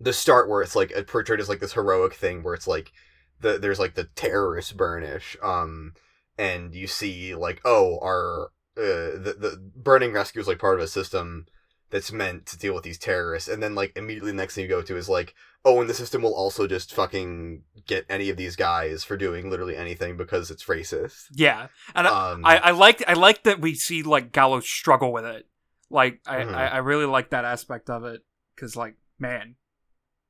[0.00, 2.92] the start where it's like it portrayed as like this heroic thing where it's like
[3.40, 5.92] the there's like the terrorist burnish um
[6.36, 10.84] and you see like oh our uh, the the burning rescue is like part of
[10.84, 11.46] a system
[11.90, 13.48] that's meant to deal with these terrorists.
[13.48, 15.94] And then like immediately the next thing you go to is like oh and the
[15.94, 20.50] system will also just fucking get any of these guys for doing literally anything because
[20.50, 24.32] it's racist yeah and I, um I, I like I like that we see like
[24.32, 25.46] Galo struggle with it.
[25.90, 26.54] Like I, Mhm.
[26.54, 28.22] I, I really like that aspect of it
[28.54, 29.56] because like man,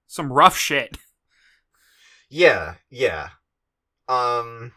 [0.06, 0.96] some rough shit.
[2.30, 3.30] yeah yeah
[4.08, 4.72] um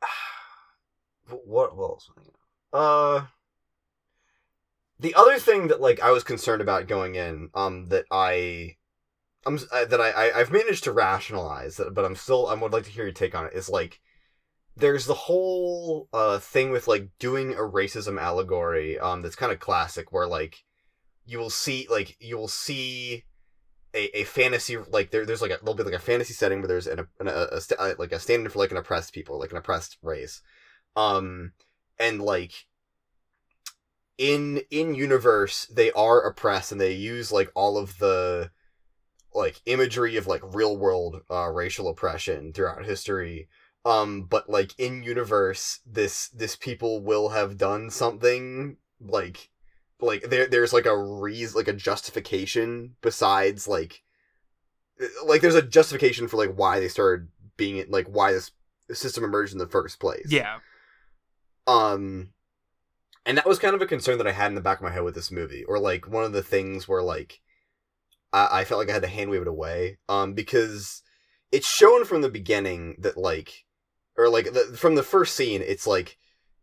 [1.28, 2.10] what, what else
[2.72, 3.26] uh
[4.98, 8.75] the other thing that like i was concerned about going in um that i
[9.46, 12.72] i'm uh, that I, I i've managed to rationalize that but i'm still i would
[12.72, 14.00] like to hear your take on it is like
[14.76, 19.60] there's the whole uh thing with like doing a racism allegory um that's kind of
[19.60, 20.64] classic where like
[21.24, 23.24] you will see like you will see
[23.94, 26.68] a, a fantasy like there, there's like a there'll be like a fantasy setting where
[26.68, 29.50] there's an, an a, a, uh, like a stand-in for like an oppressed people like
[29.50, 30.42] an oppressed race.
[30.94, 31.52] Um
[31.98, 32.66] and like
[34.18, 38.50] in in universe they are oppressed and they use like all of the
[39.36, 43.48] like imagery of like real world uh racial oppression throughout history.
[43.84, 49.50] Um but like in universe this this people will have done something like
[50.00, 54.02] like there there's like a reason like a justification besides like
[55.24, 58.50] like there's a justification for like why they started being like why this
[58.92, 60.26] system emerged in the first place.
[60.28, 60.58] Yeah,
[61.66, 62.30] um
[63.24, 64.90] and that was kind of a concern that i had in the back of my
[64.90, 67.40] head with this movie or like one of the things where like
[68.32, 71.02] i, I felt like i had to hand wave it away um because
[71.52, 73.64] it's shown from the beginning that like
[74.16, 76.18] or like the, from the first scene it's like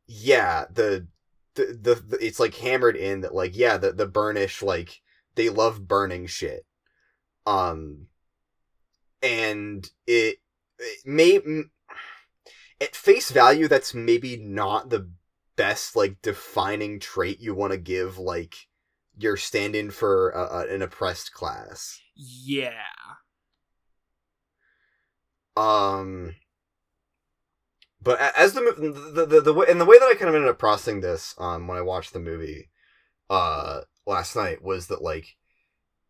[0.08, 1.08] yeah the
[1.56, 5.02] the, the, the it's like hammered in that like yeah the the burnish like
[5.36, 6.66] they love burning shit.
[7.46, 8.08] Um
[9.22, 10.38] and it,
[10.80, 11.72] it may m-
[12.82, 15.10] at face value that's maybe not the
[15.56, 18.56] best like defining trait you want to give like
[19.18, 22.00] your stand-in for a, a, an oppressed class.
[22.16, 22.74] Yeah,
[25.56, 26.36] um
[28.02, 28.62] but as the
[29.14, 31.36] the the, the way and the way that I kind of ended up processing this
[31.38, 32.70] um when I watched the movie
[33.30, 35.36] uh last night was that like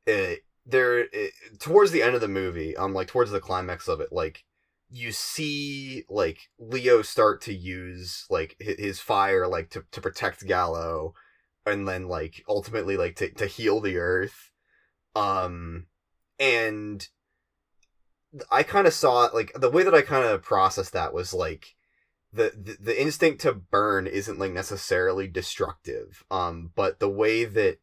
[0.06, 4.02] it, there it, towards the end of the movie um like towards the climax of
[4.02, 4.44] it like
[4.90, 11.14] you see like Leo start to use like his fire like to, to protect Galo
[11.66, 14.52] and then like ultimately like to, to heal the earth.
[15.16, 15.88] Um
[16.40, 17.08] and
[18.52, 21.76] I kind of saw like the way that I kind of processed that was like
[22.32, 26.24] the, the the instinct to burn isn't like necessarily destructive.
[26.32, 27.78] Um but the way that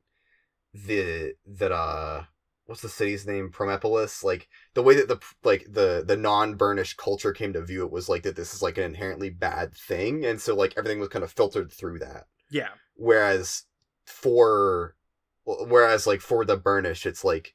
[0.74, 2.24] the that uh
[2.66, 3.50] what's the city's name?
[3.50, 4.22] Promepolis?
[4.22, 8.08] Like the way that the like the the non-burnished culture came to view it was
[8.08, 10.24] like that this is like an inherently bad thing.
[10.24, 12.26] And so like everything was kind of filtered through that.
[12.50, 12.70] Yeah.
[12.94, 13.64] whereas
[14.06, 14.96] for
[15.44, 17.54] whereas like for the burnish it's like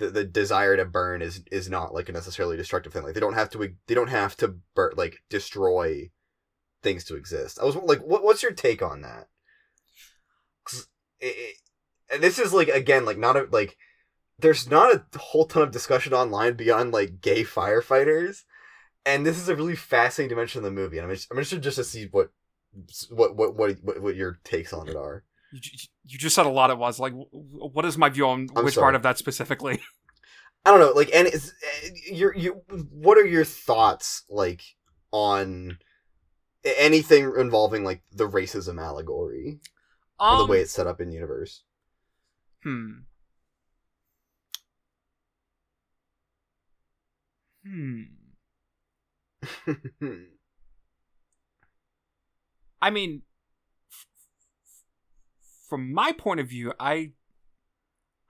[0.00, 3.02] the, the desire to burn is is not like a necessarily destructive thing.
[3.02, 6.10] Like they don't have to they don't have to bur- like destroy
[6.82, 7.58] things to exist.
[7.60, 9.28] I was like what, what's your take on that?
[11.20, 11.56] It,
[12.10, 13.76] and this is like again like not a like
[14.38, 18.44] there's not a whole ton of discussion online beyond like gay firefighters
[19.04, 21.62] and this is a really fascinating dimension of the movie and i'm interested, I'm interested
[21.62, 22.30] just to see what
[23.10, 25.60] what what what, what your takes on it are You,
[26.06, 26.98] you just said a lot at once.
[26.98, 28.84] Like, wh- wh- what is my view on I'm which sorry.
[28.84, 29.80] part of that specifically?
[30.64, 31.52] I don't know, like, and it's
[32.10, 32.62] your you.
[32.90, 34.62] What are your thoughts like
[35.10, 35.78] on
[36.64, 39.60] anything involving like the racism allegory
[40.28, 41.62] or the Um, way it's set up in universe?
[42.62, 43.04] Hmm.
[47.64, 48.02] Hmm.
[52.82, 53.22] I mean,
[55.70, 57.12] from my point of view, I,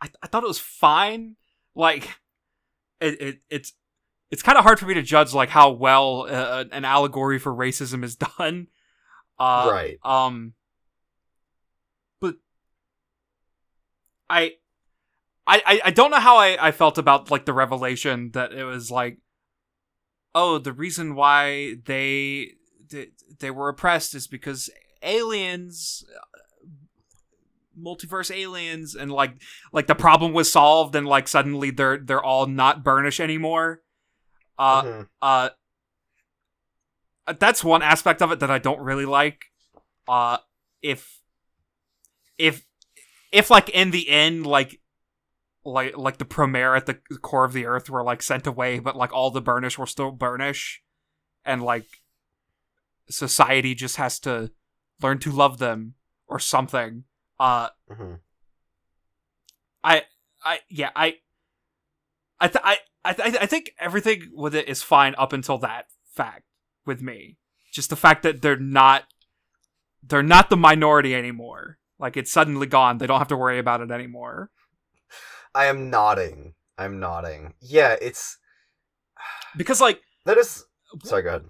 [0.01, 1.37] I, I thought it was fine.
[1.75, 2.09] Like,
[3.01, 3.73] it, it it's
[4.31, 7.53] it's kind of hard for me to judge like how well uh, an allegory for
[7.53, 8.69] racism is done.
[9.39, 9.99] Uh, right.
[10.05, 10.53] Um,
[12.21, 12.37] but
[14.29, 14.53] I,
[15.47, 18.91] I, I- don't know how I, I felt about like the revelation that it was
[18.91, 19.19] like,
[20.35, 22.53] oh, the reason why they
[22.89, 24.69] they, they were oppressed is because
[25.03, 26.30] aliens, uh,
[27.85, 29.41] multiverse aliens, and like
[29.73, 33.83] like the problem was solved, and like suddenly they're they're all not burnish anymore.
[34.59, 35.09] Uh, Mhm.
[35.23, 35.49] uh
[37.39, 39.47] that's one aspect of it that I don't really like.
[40.09, 40.39] Uh
[40.83, 41.21] if
[42.39, 42.65] if
[43.33, 44.81] if like in the end like
[45.65, 48.97] like like the Promare at the core of the earth were like sent away, but
[48.97, 50.83] like all the burnish were still burnish
[51.45, 51.87] and like
[53.09, 54.51] society just has to
[55.03, 55.95] learn to love them
[56.27, 57.05] or something.
[57.41, 58.21] Uh Mhm.
[59.83, 60.05] I
[60.45, 61.17] I yeah, I
[62.39, 65.87] I th- I I, th- I think everything with it is fine up until that
[66.13, 66.45] fact
[66.85, 67.39] with me.
[67.73, 69.05] Just the fact that they're not
[70.03, 71.79] they're not the minority anymore.
[71.99, 72.99] Like it's suddenly gone.
[72.99, 74.51] They don't have to worry about it anymore.
[75.55, 76.55] I am nodding.
[76.77, 77.55] I'm nodding.
[77.61, 78.37] Yeah, it's
[79.57, 80.65] Because like that is.
[81.05, 81.45] Sorry, go ahead.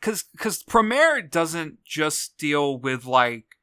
[0.00, 3.56] Cuz cuz Promare doesn't just deal with like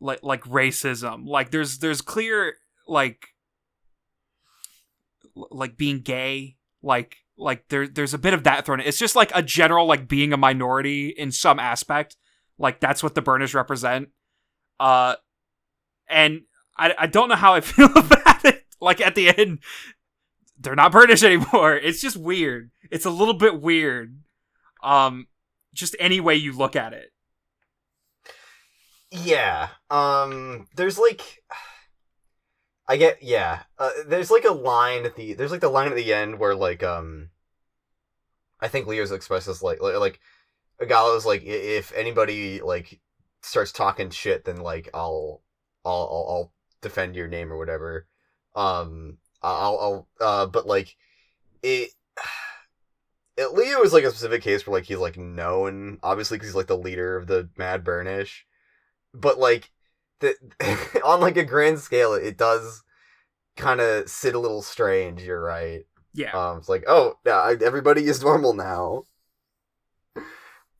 [0.00, 1.26] like like racism.
[1.26, 2.54] Like there's there's clear
[2.88, 3.28] like
[5.34, 8.86] like being gay, like like there there's a bit of that thrown in.
[8.86, 12.16] It's just like a general like being a minority in some aspect.
[12.58, 14.08] Like that's what the burners represent.
[14.78, 15.16] Uh
[16.08, 16.42] and
[16.76, 18.66] I I don't know how I feel about it.
[18.80, 19.60] Like at the end
[20.58, 21.74] they're not British anymore.
[21.74, 22.70] It's just weird.
[22.90, 24.18] It's a little bit weird.
[24.82, 25.26] Um
[25.72, 27.12] just any way you look at it.
[29.10, 29.68] Yeah.
[29.90, 30.66] Um.
[30.76, 31.42] There's like.
[32.88, 33.62] I get yeah.
[33.78, 36.54] Uh, there's like a line at the there's like the line at the end where
[36.54, 37.30] like um.
[38.60, 40.20] I think Leo's expresses like like,
[40.80, 43.00] Galo's like if anybody like
[43.42, 45.42] starts talking shit then like I'll
[45.84, 48.06] I'll I'll, I'll defend your name or whatever.
[48.54, 49.18] Um.
[49.42, 50.96] I'll I'll uh but like
[51.62, 51.90] it.
[53.52, 56.66] Leo is like a specific case where like he's like known obviously because he's like
[56.66, 58.46] the leader of the Mad Burnish
[59.14, 59.70] but like
[60.20, 60.34] the
[61.04, 62.82] on like a grand scale it does
[63.56, 66.32] kind of sit a little strange you're right Yeah.
[66.32, 69.04] um it's like oh yeah everybody is normal now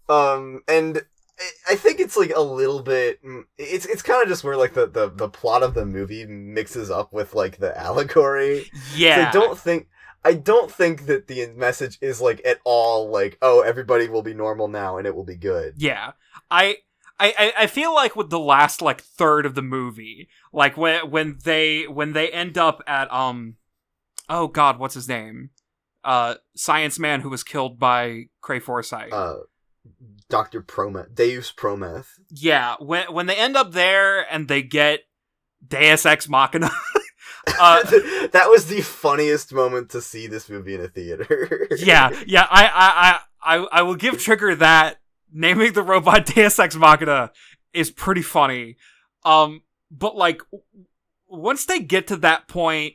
[0.09, 0.99] um and
[1.39, 3.25] I- I think it's like a little bit.
[3.25, 6.27] mm, It's it's kind of just where like the, the the plot of the movie
[6.27, 8.65] mixes up with like the allegory.
[8.65, 9.29] So yeah.
[9.29, 9.89] I don't think
[10.25, 14.35] I don't think that the message is like at all like oh everybody will be
[14.35, 15.75] normal now and it will be good.
[15.79, 16.13] Yeah,
[16.51, 16.77] I,
[17.19, 21.39] I, I- feel like with the last like third of the movie, like when when
[21.45, 23.57] they when they end up at um,
[24.29, 25.51] oh god, what's his name?
[26.03, 29.13] uh science man who was killed by Kray Foresight.
[29.13, 29.41] Uh,
[30.31, 32.07] Doctor Prometh, Deus Prometh.
[32.31, 35.01] yeah, when when they end up there and they get
[35.67, 36.71] Deus Ex Machina.
[37.47, 37.83] uh,
[38.33, 41.69] that was the funniest moment to see this movie in a theater.
[41.79, 45.01] yeah, yeah, I, I, I, I, will give Trigger that
[45.33, 47.33] naming the robot Deus Ex Machina
[47.73, 48.77] is pretty funny.
[49.25, 50.65] Um, but like w-
[51.29, 52.95] once they get to that point,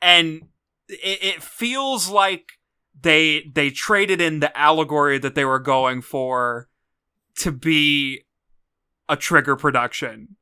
[0.00, 0.42] and
[0.88, 2.52] it, it feels like
[3.00, 6.68] they they traded in the allegory that they were going for
[7.36, 8.22] to be
[9.08, 10.36] a Trigger production.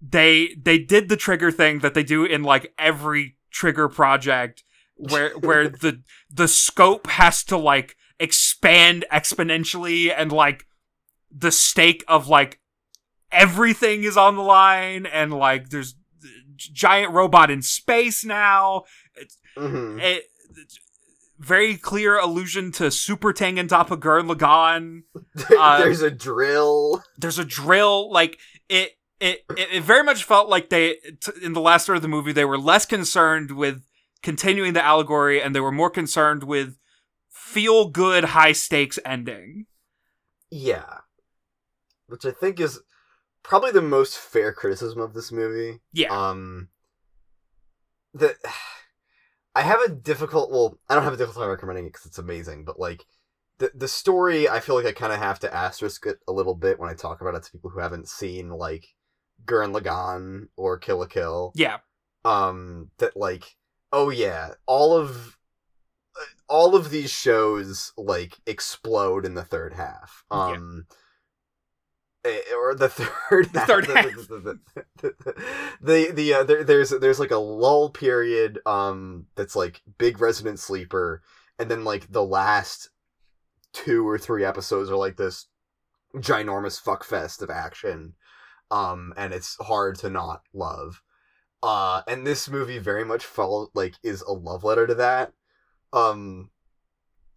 [0.00, 4.62] They they did the Trigger thing that they do in like every Trigger project
[4.96, 10.66] where where the the scope has to like expand exponentially and like
[11.30, 12.60] the stake of like
[13.30, 15.94] everything is on the line and like there's
[16.56, 18.84] giant robot in space now
[19.56, 20.00] Mhm.
[20.02, 20.24] it,
[21.38, 25.02] very clear allusion to Super Tengen Toppa Gurren Lagann.
[25.58, 27.02] Uh, There's a drill.
[27.16, 28.97] There's a drill, like it.
[29.20, 32.08] It, it, it very much felt like they t- in the last third of the
[32.08, 33.82] movie they were less concerned with
[34.22, 36.76] continuing the allegory and they were more concerned with
[37.28, 39.66] feel good high stakes ending
[40.50, 40.98] Yeah.
[42.06, 42.80] Which I think is
[43.42, 45.80] probably the most fair criticism of this movie.
[45.92, 46.68] yeah Um
[48.14, 48.36] the
[49.54, 52.18] I have a difficult well, I don't have a difficult time recommending it because it's
[52.18, 53.04] amazing, but like
[53.58, 56.54] the the story I feel like I kind of have to asterisk it a little
[56.54, 58.86] bit when I talk about it to people who haven't seen like
[59.44, 61.52] Gurren Lagann or Kill la Kill.
[61.54, 61.78] yeah.
[62.24, 63.56] Um that like
[63.92, 65.36] oh yeah all of
[66.48, 70.24] all of these shows like explode in the third half.
[70.30, 70.86] Um
[72.24, 72.88] eh, or the
[73.30, 75.14] third The third the, half.
[75.80, 80.58] the, the, uh, there, there's there's like a lull period um that's like big resident
[80.58, 81.22] sleeper
[81.58, 82.90] and then like the last
[83.72, 85.46] two or three episodes are like this
[86.16, 88.14] ginormous fuck fest of action
[88.70, 91.02] um and it's hard to not love.
[91.62, 95.32] Uh and this movie very much follow like is a love letter to that.
[95.92, 96.50] Um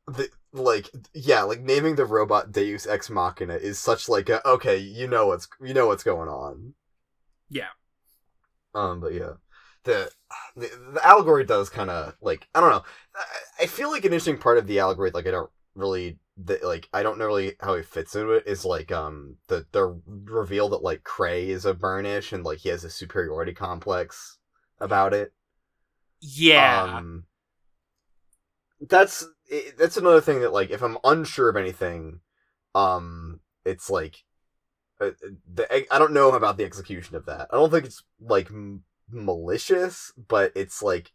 [0.07, 4.77] the like yeah like naming the robot deus ex machina is such like a okay
[4.77, 6.73] you know what's you know what's going on.
[7.49, 7.69] Yeah.
[8.73, 9.33] um but yeah
[9.83, 10.11] the
[10.55, 12.83] the, the allegory does kind of like i don't know.
[13.15, 16.59] I, I feel like an interesting part of the allegory like i don't really the,
[16.63, 20.01] like i don't know really how he fits into it is like um the the
[20.05, 24.37] reveal that like Kray is a burnish and like he has a superiority complex
[24.79, 25.33] about it
[26.21, 27.25] yeah um,
[28.89, 32.21] that's i that's another thing that like if I'm unsure of anything,
[32.73, 34.23] um, it's like
[34.99, 35.11] uh,
[35.53, 37.47] the I don't know about the execution of that.
[37.51, 41.11] I don't think it's like m- malicious, but it's like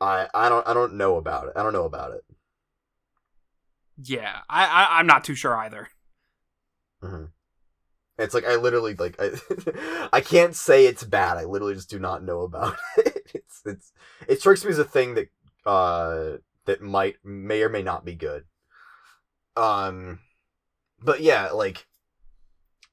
[0.00, 1.54] I I don't I don't know about it.
[1.56, 2.24] I don't know about it.
[4.04, 5.88] Yeah I, I i'm not too sure either
[7.02, 7.24] hmm
[8.18, 9.30] It's like I literally like I
[10.12, 11.38] I can't say it's bad.
[11.38, 13.30] I literally just do not know about it.
[13.34, 13.92] It's it's
[14.28, 15.28] it strikes me as a thing that
[15.66, 18.44] uh that might may or may not be good.
[19.56, 20.20] Um
[21.02, 21.86] but yeah, like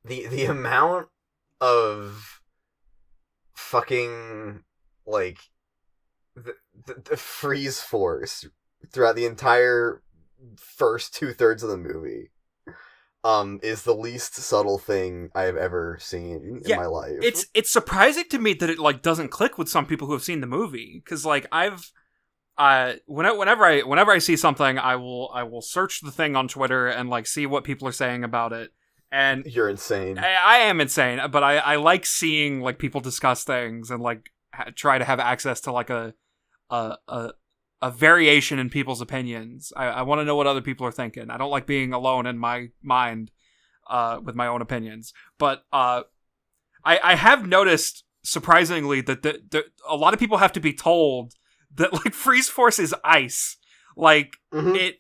[0.06, 1.10] the the amount
[1.60, 2.42] of
[3.56, 4.64] fucking
[5.06, 5.40] like
[6.36, 8.46] the, the, the freeze force
[8.92, 10.02] throughout the entire
[10.58, 12.30] first two thirds of the movie
[13.24, 17.18] um is the least subtle thing I have ever seen Yeah, in my life.
[17.22, 20.24] it's it's surprising to me that it like doesn't click with some people who have
[20.24, 21.92] seen the movie because like I've
[22.58, 26.36] uh whenever whenever I whenever I see something I will I will search the thing
[26.36, 28.72] on Twitter and like see what people are saying about it
[29.12, 30.18] and you're insane.
[30.18, 34.32] I, I am insane but I I like seeing like people discuss things and like
[34.54, 36.14] ha- try to have access to like a
[36.70, 37.32] a a,
[37.82, 39.72] a variation in people's opinions.
[39.76, 41.30] I, I want to know what other people are thinking.
[41.30, 43.32] I don't like being alone in my mind
[43.90, 45.14] uh with my own opinions.
[45.38, 46.02] But uh
[46.84, 50.74] I, I have noticed surprisingly that the, the, a lot of people have to be
[50.74, 51.34] told
[51.76, 53.58] that like freeze force is ice.
[53.96, 54.76] Like Mhm.
[54.76, 54.96] it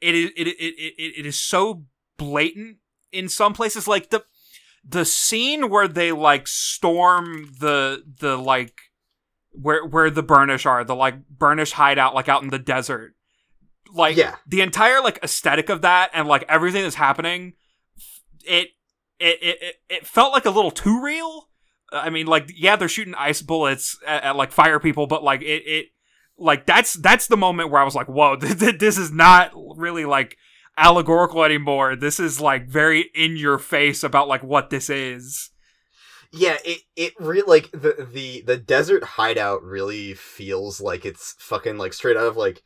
[0.00, 1.84] it is it, it, it, it is so
[2.16, 2.78] blatant
[3.12, 3.86] in some places.
[3.86, 4.24] Like the
[4.88, 8.74] the scene where they like storm the the like
[9.60, 13.14] where where the burnish are the like burnish hideout like out in the desert.
[13.92, 14.36] Like Yeah.
[14.46, 17.54] the entire like aesthetic of that and like everything that's happening
[18.44, 18.68] it
[19.18, 21.48] it it, it, felt like a little too real.
[21.92, 25.42] I mean like yeah they're shooting ice bullets at, at like fire people but like
[25.42, 25.86] it it
[26.36, 30.36] like that's that's the moment where i was like whoa this is not really like
[30.76, 31.96] allegorical anymore.
[31.96, 35.50] This is like very in your face about like what this is
[36.36, 41.78] Yeah, it it really like the the the desert hideout really feels like it's fucking
[41.78, 42.62] like straight out of like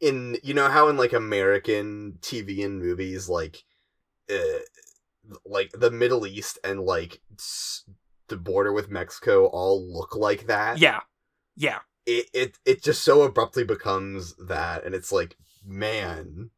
[0.00, 3.64] in you know how in like American TV and movies like
[4.30, 4.60] uh,
[5.44, 7.84] like the Middle East and like s-
[8.28, 10.78] the border with Mexico all look like that.
[10.78, 11.00] Yeah.
[11.56, 11.80] Yeah.
[12.06, 16.50] It it it just so abruptly becomes that and it's like man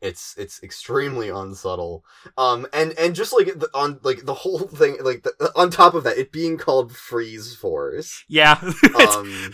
[0.00, 2.04] it's it's extremely unsubtle
[2.38, 5.94] um and and just like the, on like the whole thing like the, on top
[5.94, 8.58] of that it being called freeze force Yeah.
[8.98, 9.52] um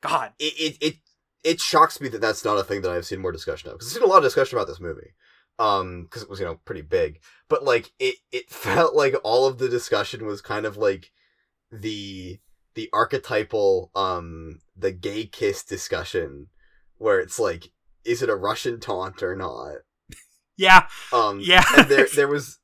[0.00, 0.32] God.
[0.38, 0.94] it, it it
[1.42, 3.88] it shocks me that that's not a thing that I've seen more discussion of because
[3.88, 5.14] I've seen a lot of discussion about this movie,
[5.58, 9.46] um, because it was you know pretty big, but like it it felt like all
[9.46, 11.12] of the discussion was kind of like
[11.72, 12.38] the
[12.74, 16.48] the archetypal um the gay kiss discussion
[16.98, 17.70] where it's like
[18.04, 19.78] is it a Russian taunt or not
[20.56, 20.86] Yeah.
[21.12, 21.64] um Yeah.
[21.84, 22.58] there there was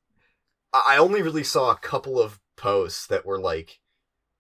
[0.73, 3.79] I only really saw a couple of posts that were like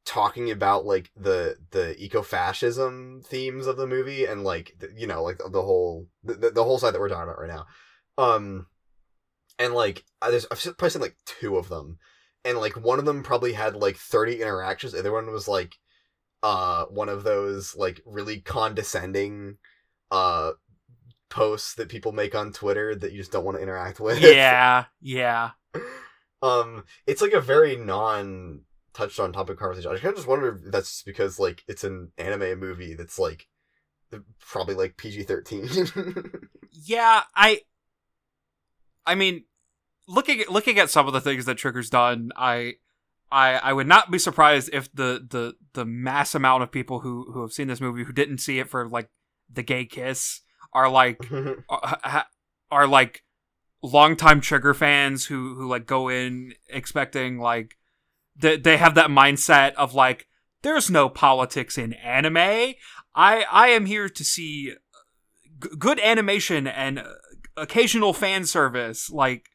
[0.04, 5.22] talking about like the the eco-fascism themes of the movie and like the, you know
[5.22, 7.66] like the, the whole the, the the whole side that we're talking about right now
[8.16, 8.66] um
[9.58, 11.98] and like I- there's I've probably seen like two of them
[12.44, 15.74] and like one of them probably had like 30 interactions the other one was like
[16.42, 19.56] uh one of those like really condescending
[20.10, 20.52] uh
[21.28, 24.84] posts that people make on Twitter that you just don't want to interact with yeah.
[25.00, 25.50] Yeah.
[26.42, 28.60] um it's like a very non
[28.92, 31.84] touched on topic conversation i kind of just wonder if that's just because like it's
[31.84, 33.46] an anime movie that's like
[34.38, 36.48] probably like pg-13
[36.84, 37.60] Yeah, I
[39.06, 39.44] I mean
[40.06, 42.74] looking at looking at some of the things that Trigger's done, I
[43.30, 47.30] I I would not be surprised if the the the mass amount of people who
[47.32, 49.08] who have seen this movie who didn't see it for like
[49.50, 50.40] the gay kiss
[50.76, 51.18] are like
[51.68, 52.28] are, ha-
[52.70, 53.22] are like
[53.82, 57.76] longtime Trigger fans who who like go in expecting like
[58.36, 60.26] they they have that mindset of like
[60.62, 62.36] there's no politics in anime.
[62.36, 64.72] I I am here to see
[65.62, 67.04] g- good animation and uh,
[67.56, 69.08] occasional fan service.
[69.10, 69.46] Like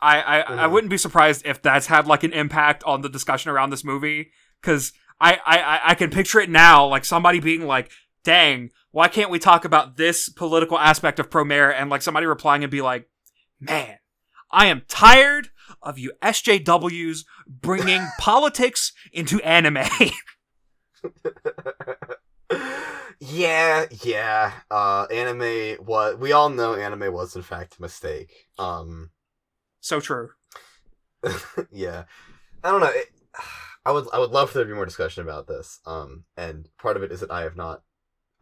[0.00, 0.72] I I, I Mhm.
[0.72, 4.30] wouldn't be surprised if that's had like an impact on the discussion around this movie
[4.60, 7.90] because I, I I- I can picture it now like somebody being like,
[8.24, 12.64] "Dang, why can't we talk about this political aspect of Promare?" and like somebody replying
[12.64, 13.08] and be like,
[13.60, 13.96] "Man,
[14.50, 19.86] I am tired of you SJWs bringing politics into anime."
[23.20, 29.10] yeah yeah uh anime what we all know anime was in fact a mistake um
[29.80, 30.30] so true.
[31.70, 32.04] yeah
[32.64, 33.08] i don't know it,
[33.84, 36.68] i would i would love for there to be more discussion about this um and
[36.78, 37.82] part of it is that i have not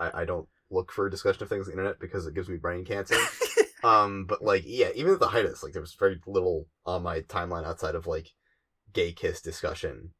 [0.00, 2.56] i, I don't look for discussion of things on the internet because it gives me
[2.56, 3.16] brain cancer.
[3.84, 6.66] Um but like yeah even at the height of this like there was very little
[6.86, 8.30] on my timeline outside of like
[8.92, 10.10] gay kiss discussion.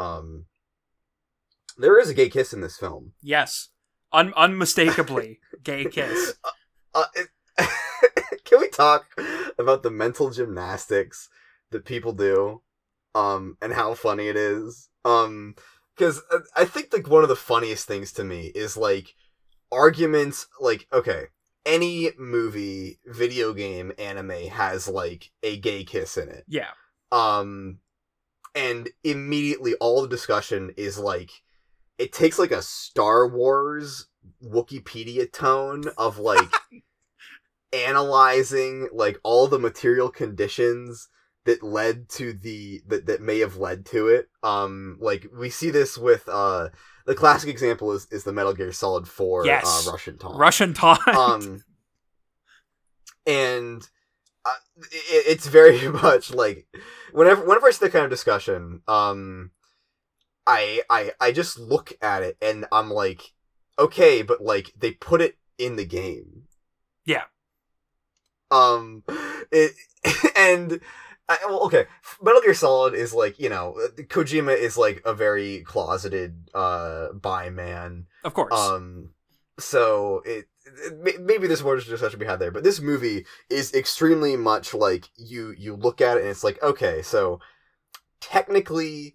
[0.00, 0.46] Um
[1.76, 3.12] there is a gay kiss in this film.
[3.20, 3.68] Yes,
[4.12, 6.34] Un- unmistakably gay kiss.
[6.94, 7.28] uh, it,
[8.44, 9.06] can we talk
[9.58, 11.28] about the mental gymnastics
[11.70, 12.62] that people do
[13.14, 14.88] um and how funny it is?
[15.04, 15.54] Um
[15.96, 16.20] because
[16.56, 19.14] i think like one of the funniest things to me is like
[19.72, 21.26] arguments like okay
[21.66, 26.44] any movie video game anime has like a gay kiss in it.
[26.46, 26.70] Yeah,
[27.12, 27.78] um
[28.54, 31.30] and immediately all the discussion is like
[31.98, 34.06] it takes like a star wars
[34.42, 36.52] wikipedia tone of like
[37.72, 41.08] analyzing like all the material conditions
[41.44, 45.70] that led to the that, that may have led to it um like we see
[45.70, 46.68] this with uh
[47.06, 49.64] the classic example is is the metal gear solid 4 Yes.
[49.64, 51.06] uh, russian taunt Russian taunt.
[51.08, 51.62] um
[53.26, 53.88] and
[54.44, 54.52] uh,
[54.90, 56.66] it, it's very much like
[57.12, 59.50] whenever whenever I see that kind of discussion, um,
[60.46, 63.32] I I I just look at it and I'm like,
[63.78, 66.42] okay, but like they put it in the game.
[67.06, 67.24] Yeah.
[68.50, 69.02] Um,
[69.50, 69.72] it
[70.36, 70.80] and.
[71.28, 71.86] I, well, okay.
[72.22, 77.50] Metal Gear Solid is like you know, Kojima is like a very closeted uh bi
[77.50, 78.52] man, of course.
[78.52, 79.10] um,
[79.58, 83.24] so it, it may- maybe there's more discussion to be had there, but this movie
[83.48, 87.40] is extremely much like you you look at it and it's like okay, so
[88.20, 89.14] technically,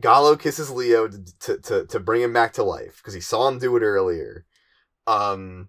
[0.00, 3.48] Galo kisses Leo to to to, to bring him back to life because he saw
[3.48, 4.44] him do it earlier.
[5.06, 5.68] Um,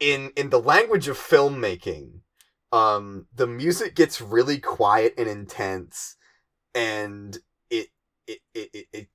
[0.00, 2.20] in in the language of filmmaking,
[2.76, 6.16] um, the music gets really quiet and intense,
[6.74, 7.36] and
[7.70, 7.88] it
[8.26, 8.86] it it it.
[8.92, 9.08] it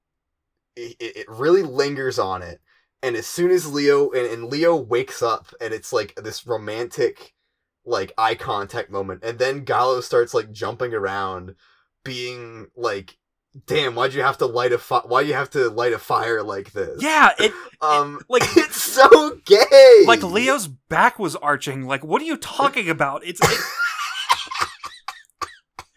[0.76, 2.62] it, really lingers on it
[3.04, 7.34] and as soon as leo and, and leo wakes up and it's like this romantic
[7.86, 11.56] like eye contact moment and then Galo starts like jumping around
[12.04, 13.18] being like
[13.66, 16.42] damn, why'd you have to light a fi- why you have to light a fire
[16.44, 17.02] like this?
[17.02, 20.04] Yeah, it Um like it's so gay.
[20.06, 21.86] like Leo's back was arching.
[21.86, 23.26] Like, what are you talking about?
[23.26, 23.60] It's it,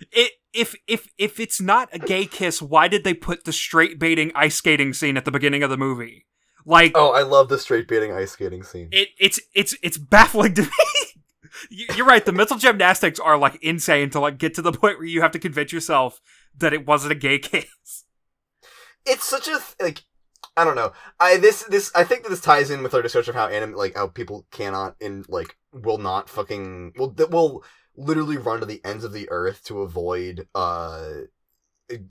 [0.12, 3.98] it if if if it's not a gay kiss, why did they put the straight
[3.98, 6.26] baiting ice skating scene at the beginning of the movie?
[6.66, 8.88] Like, Oh, I love the straight baiting ice skating scene.
[8.92, 10.68] it it's it's it's baffling to me.
[11.70, 12.24] You- You're right.
[12.24, 15.32] The mental gymnastics are like insane to like get to the point where you have
[15.32, 16.20] to convince yourself
[16.58, 18.04] that it wasn't a gay kiss.
[19.06, 20.02] it's such a th- like
[20.56, 20.92] I don't know.
[21.18, 23.74] I this this I think that this ties in with our discussion of how anime
[23.74, 27.64] like how people cannot and like will not fucking will that will
[27.96, 31.10] literally run to the ends of the earth to avoid uh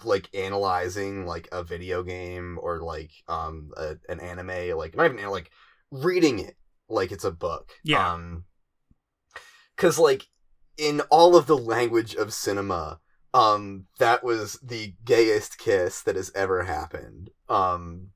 [0.04, 5.30] like analyzing like a video game or like um a, an anime like not even
[5.30, 5.50] like
[5.92, 6.56] reading it
[6.90, 7.72] like it's a book.
[7.84, 8.14] Yeah.
[8.14, 8.46] Um
[9.78, 10.28] cuz like
[10.78, 13.00] in all of the language of cinema
[13.34, 18.10] um that was the gayest kiss that has ever happened um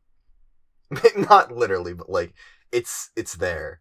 [1.17, 2.33] not literally but like
[2.71, 3.79] it's it's there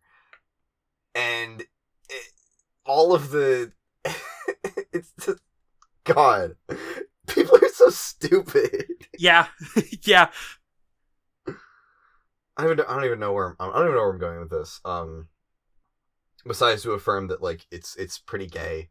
[1.14, 1.62] and
[2.09, 2.32] it,
[2.84, 3.72] all of the
[4.93, 5.39] it's just
[6.05, 6.55] god
[7.26, 8.87] people are so stupid
[9.18, 9.47] Yeah,
[10.03, 10.28] yeah.
[12.57, 14.41] I don't, I don't even know where I'm, I don't even know where I'm going
[14.41, 14.80] with this.
[14.84, 15.28] Um,
[16.47, 18.91] besides to affirm that like it's it's pretty gay.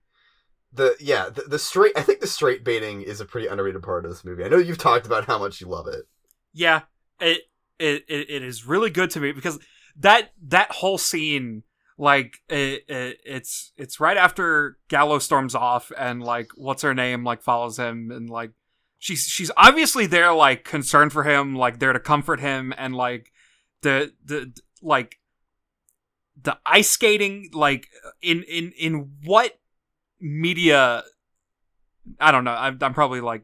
[0.76, 4.06] The yeah the, the straight I think the straight baiting is a pretty underrated part
[4.06, 4.44] of this movie.
[4.44, 6.06] I know you've talked about how much you love it.
[6.54, 6.82] Yeah,
[7.20, 7.44] it,
[7.80, 9.60] it it is really good to me because
[9.96, 11.64] that that whole scene,
[11.98, 17.24] like it, it, it's it's right after Galo storms off and like what's her name
[17.24, 18.52] like follows him and like
[19.00, 23.32] she's she's obviously there like concerned for him like there to comfort him and like
[23.82, 24.52] the the
[24.82, 25.20] like
[26.42, 27.88] the ice skating like
[28.22, 29.58] in in in what
[30.20, 31.04] media
[32.20, 33.44] I don't know I'm I'm probably like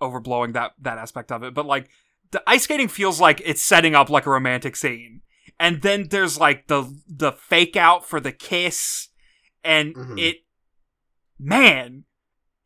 [0.00, 1.88] overblowing that that aspect of it but like
[2.30, 5.20] the ice skating feels like it's setting up like a romantic scene
[5.60, 9.08] and then there's like the the fake out for the kiss
[9.62, 10.18] and Mhm.
[10.18, 10.36] it
[11.38, 12.04] man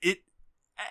[0.00, 0.18] it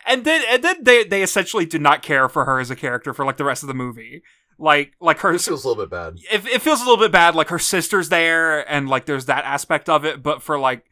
[0.05, 3.13] and then and then they they essentially do not care for her as a character
[3.13, 4.21] for like the rest of the movie
[4.57, 6.17] like like her It feels a little bit bad.
[6.31, 9.45] it, it feels a little bit bad like her sister's there and like there's that
[9.45, 10.86] aspect of it but for like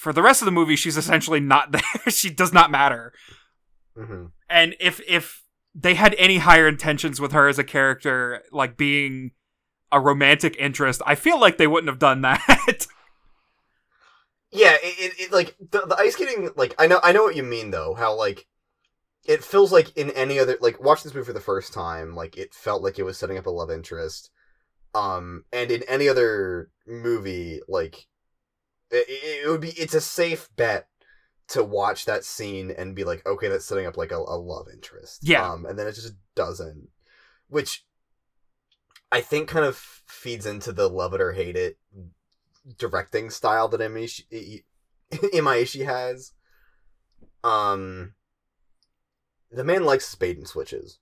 [0.00, 3.12] for the rest of the movie she's essentially not there she does not matter
[3.96, 5.44] hmm and if if
[5.74, 9.30] they had any higher intentions with her as a character like being
[9.92, 12.86] a romantic interest i feel like they wouldn't have done that
[14.52, 16.50] Yeah, it, it, it like the, the ice skating.
[16.56, 17.94] Like I know I know what you mean though.
[17.94, 18.46] How like
[19.24, 22.36] it feels like in any other like watching this movie for the first time, like
[22.36, 24.30] it felt like it was setting up a love interest.
[24.94, 28.06] Um, and in any other movie, like
[28.90, 30.88] it, it would be it's a safe bet
[31.48, 34.66] to watch that scene and be like, okay, that's setting up like a, a love
[34.72, 35.20] interest.
[35.22, 35.50] Yeah.
[35.50, 36.88] Um, and then it just doesn't,
[37.48, 37.84] which
[39.10, 41.76] I think kind of feeds into the love it or hate it
[42.78, 44.62] directing style that Imaishi,
[45.12, 46.32] Imaishi has.
[47.42, 48.14] Um,
[49.50, 50.98] the man likes bait and switches,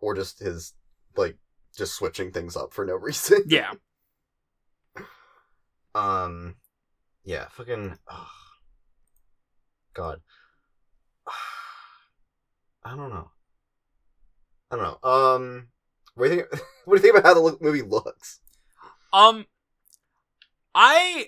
[0.00, 0.74] or just his
[1.16, 1.36] like
[1.76, 3.42] just switching things up for no reason.
[3.46, 3.72] yeah
[5.94, 6.56] Um,
[7.28, 7.98] yeah, fucking.
[8.08, 8.26] ugh.
[9.92, 10.20] God.
[12.84, 13.30] I don't know.
[14.70, 15.08] I don't know.
[15.10, 15.68] Um,
[16.14, 16.62] what do you think?
[16.84, 18.40] What do you think about how the movie looks?
[19.12, 19.44] um
[20.74, 21.26] i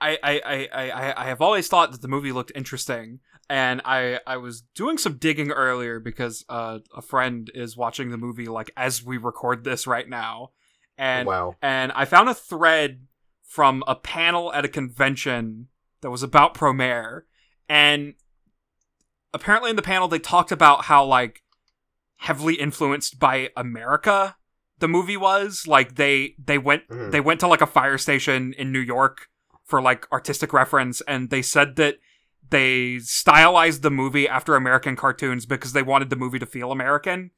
[0.00, 4.20] I, I, I, I, I have always thought that the movie looked interesting, and I,
[4.26, 8.70] I was doing some digging earlier because uh, a friend is watching the movie like
[8.76, 10.50] as we record this right now,
[10.98, 11.56] and wow.
[11.62, 13.06] and I found a thread
[13.54, 15.68] from a panel at a convention
[16.00, 17.22] that was about Promare,
[17.68, 18.14] and
[19.32, 21.42] apparently in the panel they talked about how like
[22.16, 24.36] heavily influenced by America
[24.80, 25.68] the movie was.
[25.68, 27.12] Like they they went Mhm.
[27.12, 29.28] they went to like a fire station in New York
[29.64, 31.98] for like artistic reference, and they said that
[32.50, 37.30] they stylized the movie after American cartoons because they wanted the movie to feel American.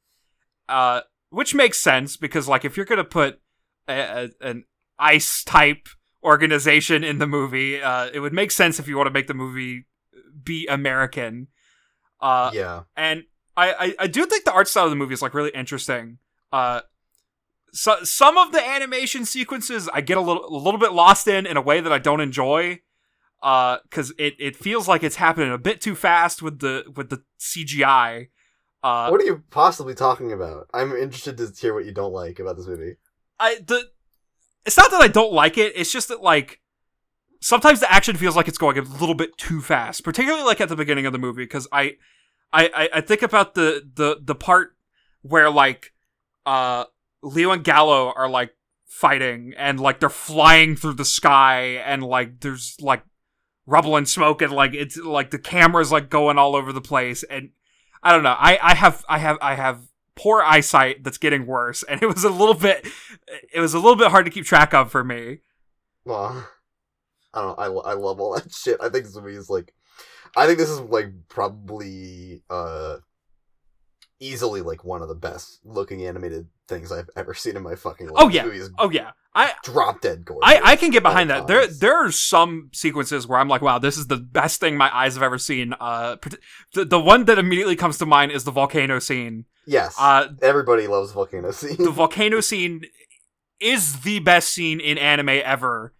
[0.67, 3.39] Uh, which makes sense because like if you're gonna put
[3.87, 3.93] a,
[4.41, 4.65] a, an
[4.97, 5.87] ice type
[6.23, 9.33] organization in the movie, uh, it would make sense if you want to make the
[9.33, 9.85] movie
[10.43, 11.47] be American.
[12.19, 12.83] Uh, yeah.
[12.95, 13.23] and
[13.55, 16.17] I, I I do think the art style of the movie is like really interesting.
[16.51, 16.81] Uh,
[17.73, 21.45] so some of the animation sequences I get a little a little bit lost in
[21.45, 22.81] in a way that I don't enjoy.
[23.43, 27.09] Uh, because it, it feels like it's happening a bit too fast with the with
[27.09, 28.29] the CGI.
[28.83, 30.67] Uh, what are you possibly talking about?
[30.73, 32.95] I'm interested to hear what you don't like about this movie.
[33.39, 33.89] I the
[34.67, 35.73] it's not that I don't like it.
[35.75, 36.59] It's just that like
[37.41, 40.69] sometimes the action feels like it's going a little bit too fast, particularly like at
[40.69, 41.95] the beginning of the movie because I
[42.51, 44.75] I, I think about the the the part
[45.21, 45.93] where like
[46.45, 46.85] uh
[47.23, 48.51] Leo and Galo are like
[48.85, 53.03] fighting and like they're flying through the sky and like there's like
[53.65, 57.23] rubble and smoke and like it's like the camera's like going all over the place
[57.23, 57.51] and
[58.03, 58.35] I don't know.
[58.37, 59.81] I I have I have I have
[60.17, 62.87] poor eyesight that's getting worse and it was a little bit
[63.53, 65.39] it was a little bit hard to keep track of for me.
[66.05, 66.47] Well,
[67.33, 67.81] I don't know.
[67.81, 68.77] I, I love all that shit.
[68.81, 69.73] I think this movie is like,
[70.35, 72.97] I think this is like probably uh
[74.19, 78.07] easily like one of the best looking animated things I've ever seen in my fucking
[78.07, 78.15] life.
[78.17, 78.67] Oh, yeah.
[78.79, 79.11] Oh yeah.
[79.35, 80.41] I drop dead gorgeous.
[80.43, 81.45] I, I can get behind that.
[81.45, 81.79] There times.
[81.79, 85.13] there are some sequences where I'm like, wow, this is the best thing my eyes
[85.13, 85.75] have ever seen.
[85.79, 86.15] Uh,
[86.73, 89.45] the the one that immediately comes to mind is the volcano scene.
[89.67, 91.77] Yes, Uh, everybody loves volcano scene.
[91.77, 92.81] the volcano scene
[93.59, 95.93] is the best scene in anime ever,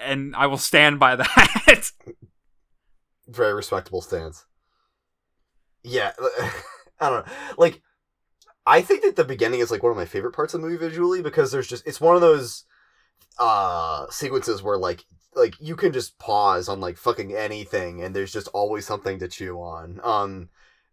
[0.00, 1.90] and I will stand by that.
[3.28, 4.44] Very respectable stance.
[5.82, 6.12] Yeah,
[7.00, 7.32] I don't know.
[7.58, 7.82] Like,
[8.66, 10.78] I think that the beginning is like one of my favorite parts of the movie
[10.84, 12.64] visually because there's just it's one of those
[13.38, 15.04] uh sequences where like
[15.34, 19.28] like you can just pause on like fucking anything and there's just always something to
[19.28, 20.00] chew on.
[20.02, 20.48] Um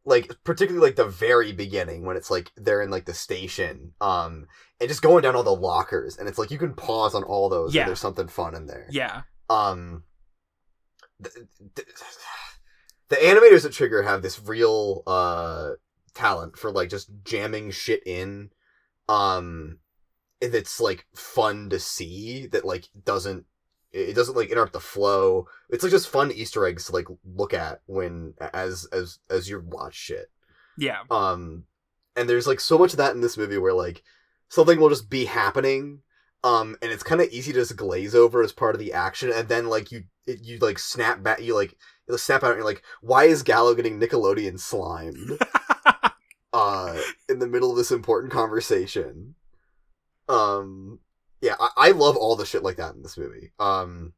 [0.05, 4.47] like particularly like the very beginning when it's like they're in like the station um
[4.79, 7.47] and just going down all the lockers and it's like you can pause on all
[7.49, 7.81] those Yeah.
[7.83, 10.03] and there's something fun in there yeah, um
[11.23, 11.35] th-
[11.75, 11.87] th-
[13.09, 15.71] the animators at trigger have this real uh
[16.13, 18.49] talent for like just jamming shit in
[19.07, 19.79] um
[20.41, 23.45] that's like fun to see that like doesn't
[23.93, 25.47] it doesn't like interrupt the flow.
[25.69, 29.63] It's like just fun easter eggs to like look at when as as as you
[29.65, 30.29] watch shit
[30.77, 31.63] yeah, um
[32.15, 34.03] and there's like so much of that in this movie where like
[34.49, 35.99] something will just be happening
[36.43, 39.31] um and it's kind of easy to just glaze over as part of the action
[39.31, 41.75] and then like you it, you like snap back you like
[42.07, 45.37] you snap out and you're like why is Galo getting nickelodeon slimed?
[46.55, 49.33] Uh in the middle of this important conversation.
[50.29, 50.99] Um
[51.43, 53.51] yeah i, I love all the shit like that in this movie.
[53.59, 54.13] Um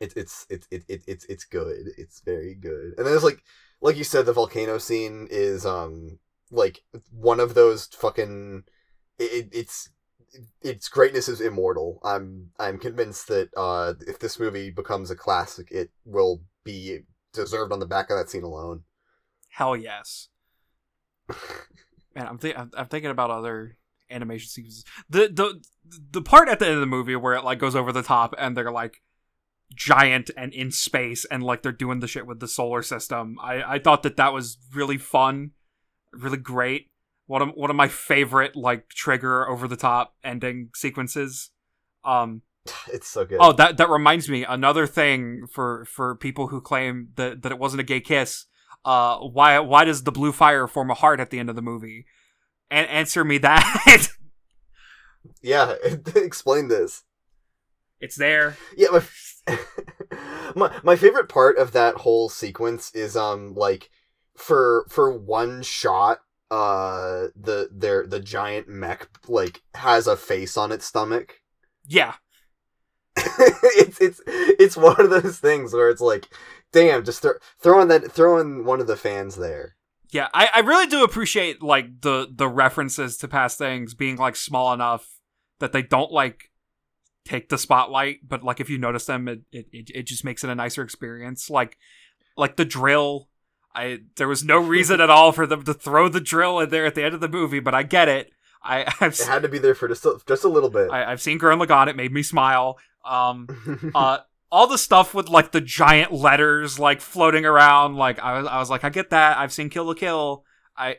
[0.00, 1.88] it, it's it's it, it, it's it's good.
[1.98, 2.94] It's very good.
[2.96, 3.42] And then there's like
[3.80, 6.18] like you said the volcano scene is um
[6.50, 6.80] like
[7.12, 8.64] one of those fucking
[9.18, 9.90] it, it, it's
[10.62, 12.00] its greatness is immortal.
[12.02, 17.00] I'm i'm convinced that uh if this movie becomes a classic it will be
[17.34, 18.84] deserved on the back of that scene alone.
[19.50, 20.28] Hell yes.
[22.16, 23.76] Man, I'm, I'm I'm thinking about other
[24.10, 24.84] animation sequences.
[25.08, 25.62] The the
[26.10, 28.34] the part at the end of the movie where it like goes over the top
[28.38, 29.02] and they're like
[29.74, 33.36] giant and in space and like they're doing the shit with the solar system.
[33.42, 35.52] I I thought that that was really fun,
[36.12, 36.90] really great.
[37.26, 41.50] One of one of my favorite like trigger over the top ending sequences.
[42.04, 42.42] Um
[42.92, 44.44] it's so good Oh, that that reminds me.
[44.44, 48.46] Another thing for for people who claim that that it wasn't a gay kiss.
[48.84, 51.62] Uh, why why does the blue fire form a heart at the end of the
[51.62, 52.06] movie?
[52.70, 54.08] And answer me that.
[55.42, 55.74] yeah
[56.14, 57.02] explain this
[58.00, 58.56] it's there.
[58.76, 58.88] Yeah,
[59.46, 59.58] my,
[60.56, 63.90] my my favorite part of that whole sequence is um like
[64.36, 70.72] for for one shot uh the their the giant mech like has a face on
[70.72, 71.40] its stomach.
[71.86, 72.14] Yeah,
[73.16, 76.26] it's it's it's one of those things where it's like,
[76.72, 79.76] damn, just throw throwing that throwing one of the fans there.
[80.12, 80.28] Yeah.
[80.34, 84.72] I I really do appreciate like the the references to past things being like small
[84.72, 85.06] enough
[85.58, 86.50] that they don't like
[87.24, 90.50] take the spotlight, but like if you notice them, it it it, just makes it
[90.50, 91.50] a nicer experience.
[91.50, 91.76] Like
[92.36, 93.28] like the drill.
[93.74, 96.86] I there was no reason at all for them to throw the drill in there
[96.86, 98.32] at the end of the movie, but I get it.
[98.62, 100.90] I I've It had to be there for just a, just a little bit.
[100.90, 101.88] I, I've seen Gurren Lagann.
[101.88, 102.78] It made me smile.
[103.04, 103.46] Um,
[103.94, 104.18] uh,
[104.52, 107.96] all the stuff with like the giant letters like floating around.
[107.96, 109.38] Like I was, I was like, I get that.
[109.38, 110.44] I've seen Kill la Kill.
[110.76, 110.96] I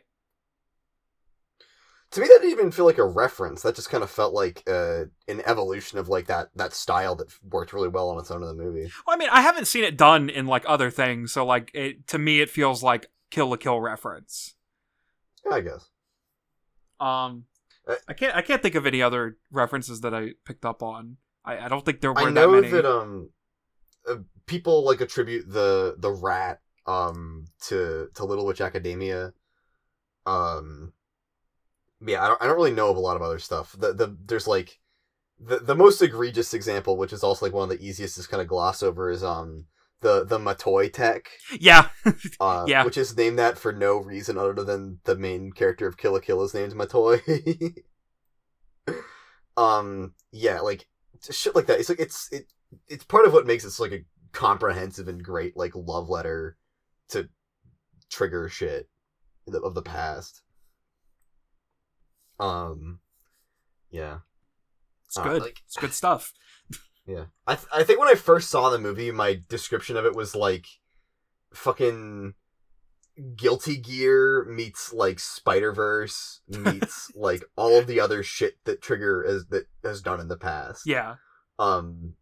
[2.11, 3.61] to me, that didn't even feel like a reference.
[3.61, 7.31] That just kind of felt like uh, an evolution of like that that style that
[7.49, 8.91] worked really well on its own in the movie.
[9.07, 12.07] Well, I mean, I haven't seen it done in like other things, so like it
[12.07, 14.55] to me, it feels like Kill la Kill reference.
[15.45, 15.89] Yeah, I guess.
[16.99, 17.45] Um,
[17.87, 21.17] Uh, I can't I can't think of any other references that I picked up on.
[21.43, 22.69] I, I don't think there were I that many.
[22.69, 23.29] that um,
[24.09, 29.33] uh, people like attribute the the rat um to to Little Witch Academia.
[30.25, 30.93] Um,
[32.05, 33.75] yeah, I don't I don't really know of a lot of other stuff.
[33.77, 34.79] The the there's like
[35.39, 38.41] the the most egregious example, which is also like one of the easiest to kind
[38.41, 39.65] of gloss over, is um
[40.01, 41.29] the the Matoi tech.
[41.59, 41.89] yeah,
[42.39, 42.83] Uh, Yeah.
[42.83, 46.19] Which is named that for no reason other than the main character of Kill la
[46.19, 47.75] Kill is named Matoi.
[49.57, 50.87] um, yeah, like
[51.29, 51.79] shit like that.
[51.79, 52.51] It's like it's it
[52.87, 56.57] it's part of what makes it like a comprehensive and great like love letter
[57.09, 57.27] to
[58.09, 58.87] trigger shit
[59.53, 60.41] of the past.
[62.39, 62.99] Um,
[63.89, 64.19] yeah,
[65.05, 65.41] It's Uh, good.
[65.41, 66.33] like- it's good stuff.
[67.05, 67.25] yeah.
[67.45, 70.35] I th- I think when I first saw the movie, my description of it was
[70.35, 70.67] like,
[71.53, 72.35] fucking.
[73.35, 79.23] Guilty Gear meets like Spider Verse meets like all of the other shit that Trigger
[79.27, 80.83] has that has done in the past.
[80.85, 81.17] Yeah.
[81.59, 82.15] Um.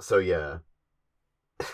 [0.00, 0.58] So yeah.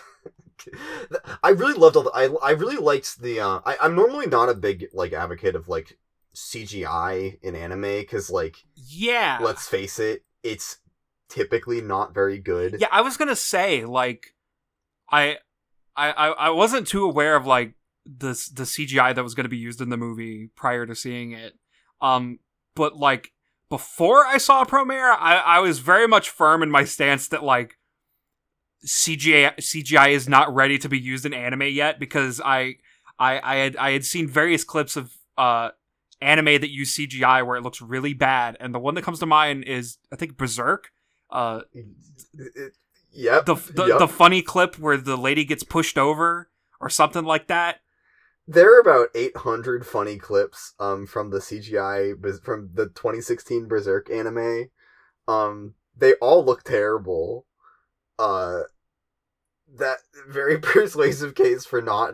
[1.43, 2.11] I really loved all the.
[2.11, 3.39] I I really liked the.
[3.39, 5.97] Uh, I I'm normally not a big like advocate of like
[6.35, 9.39] CGI in anime because like Yeah.
[9.41, 10.77] let's face it, it's
[11.29, 12.77] typically not very good.
[12.79, 14.35] Yeah, I was gonna say like,
[15.11, 15.37] I,
[15.95, 17.73] I, I wasn't too aware of like
[18.05, 21.53] the the CGI that was gonna be used in the movie prior to seeing it.
[22.01, 22.39] Um,
[22.75, 23.31] but like
[23.69, 27.77] before I saw Promare, I I was very much firm in my stance that like
[28.85, 32.75] CGI CGI is not ready to be used in anime yet because I
[33.19, 35.69] I I had I had seen various clips of uh
[36.21, 39.25] anime that use CGI where it looks really bad, and the one that comes to
[39.25, 40.91] mind is I think Berserk.
[41.29, 41.61] Uh,
[43.11, 43.45] yep.
[43.45, 43.99] the the, yep.
[43.99, 46.49] the funny clip where the lady gets pushed over
[46.81, 47.81] or something like that.
[48.47, 54.69] there are about 800 funny clips um from the CGI from the 2016 Berserk anime.
[55.27, 57.45] Um they all look terrible.
[58.19, 58.63] Uh
[59.77, 59.97] that
[60.27, 62.13] very persuasive case for not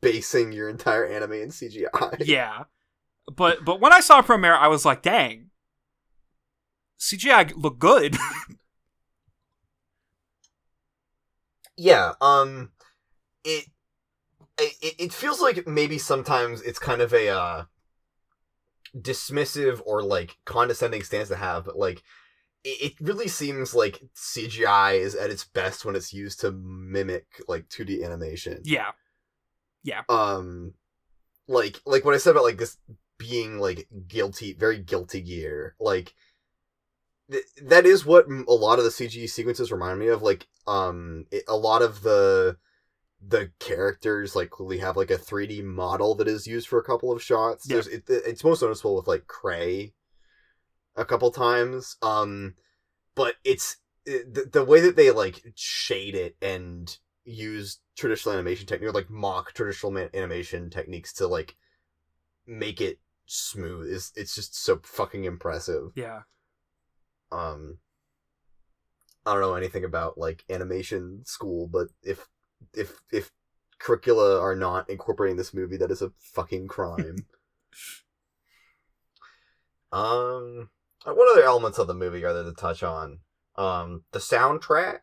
[0.00, 2.16] basing your entire anime in CGI.
[2.26, 2.64] Yeah,
[3.34, 5.50] but but when I saw Promare, I was like, dang,
[6.98, 8.16] CGI look good.
[11.76, 12.70] Yeah, um
[13.42, 13.66] it
[14.58, 17.64] it it feels like maybe sometimes it's kind of a uh
[18.96, 22.02] dismissive or like condescending stance to have, but like
[22.64, 27.68] it, really seems like CGI is at its best when it's used to mimic like
[27.68, 28.60] 2D animation.
[28.64, 28.92] yeah,
[29.82, 30.02] Yeah.
[30.08, 30.74] Um
[31.46, 32.78] like like what I said about like this
[33.18, 35.74] being like guilty, very guilty gear.
[35.78, 36.14] Like
[37.30, 40.22] th- that is what m- a lot of the CG sequences remind me of.
[40.22, 42.56] Like um, it, a lot of the
[43.26, 47.12] the characters like we have like a 3D model that is used for a couple
[47.12, 47.66] of shots.
[47.68, 47.74] Yeah.
[47.74, 49.92] There's it, it's most noticeable with like Kray
[50.96, 51.96] a couple times.
[52.02, 52.54] Um,
[53.14, 58.88] but it's the, the way that they like shade it and use traditional animation technique
[58.88, 61.56] or like mock traditional ma- animation techniques to like
[62.46, 66.20] make it smooth is it's just so fucking impressive yeah.
[67.32, 67.78] um
[69.24, 72.28] i don't know anything about like animation school but if
[72.74, 73.32] if if
[73.78, 77.16] curricula are not incorporating this movie that is a fucking crime
[79.92, 80.68] um
[81.04, 83.18] what other elements of the movie are there to touch on
[83.56, 84.98] um the soundtrack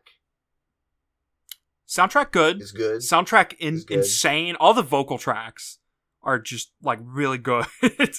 [1.88, 2.60] Soundtrack good.
[2.62, 3.98] is good Soundtrack in, Is good.
[3.98, 4.56] insane.
[4.58, 5.78] All the vocal tracks
[6.22, 7.66] are just like really good.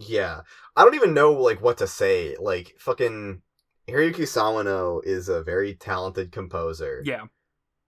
[0.00, 0.42] Yeah.
[0.76, 2.36] I don't even know like what to say.
[2.38, 3.42] Like fucking
[3.88, 7.02] Hiroyuki Sawano is a very talented composer.
[7.04, 7.24] yeah,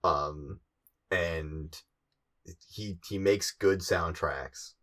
[0.03, 0.59] Um
[1.09, 1.73] and
[2.69, 4.73] he he makes good soundtracks.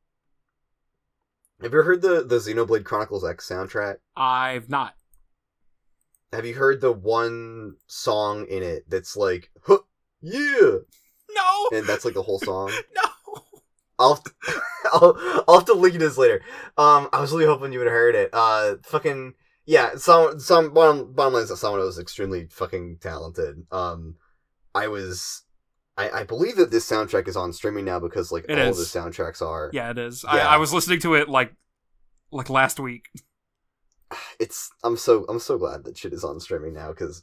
[1.60, 3.96] Have you heard the the Xenoblade Chronicles X soundtrack?
[4.16, 4.94] I've not.
[6.32, 9.78] Have you heard the one song in it that's like huh,
[10.20, 10.78] yeah,
[11.30, 12.70] No, and that's like the whole song?
[12.94, 13.42] no.
[13.98, 14.32] I'll have, to,
[14.92, 16.40] I'll, I'll have to link this later.
[16.76, 18.30] Um, I was really hoping you would have heard it.
[18.32, 19.34] Uh, fucking
[19.66, 19.96] yeah.
[19.96, 23.66] Some some bottom bottom line is that someone was extremely fucking talented.
[23.72, 24.14] Um,
[24.74, 25.42] I was,
[25.98, 28.78] I I believe that this soundtrack is on streaming now because like It all is.
[28.80, 29.70] of the soundtracks are.
[29.74, 30.24] Yeah, it is.
[30.24, 30.48] I, Yeah.
[30.48, 31.52] I was listening to it like
[32.30, 33.10] like last week.
[34.40, 37.22] It's I'm so I'm so glad that shit is on streaming now because.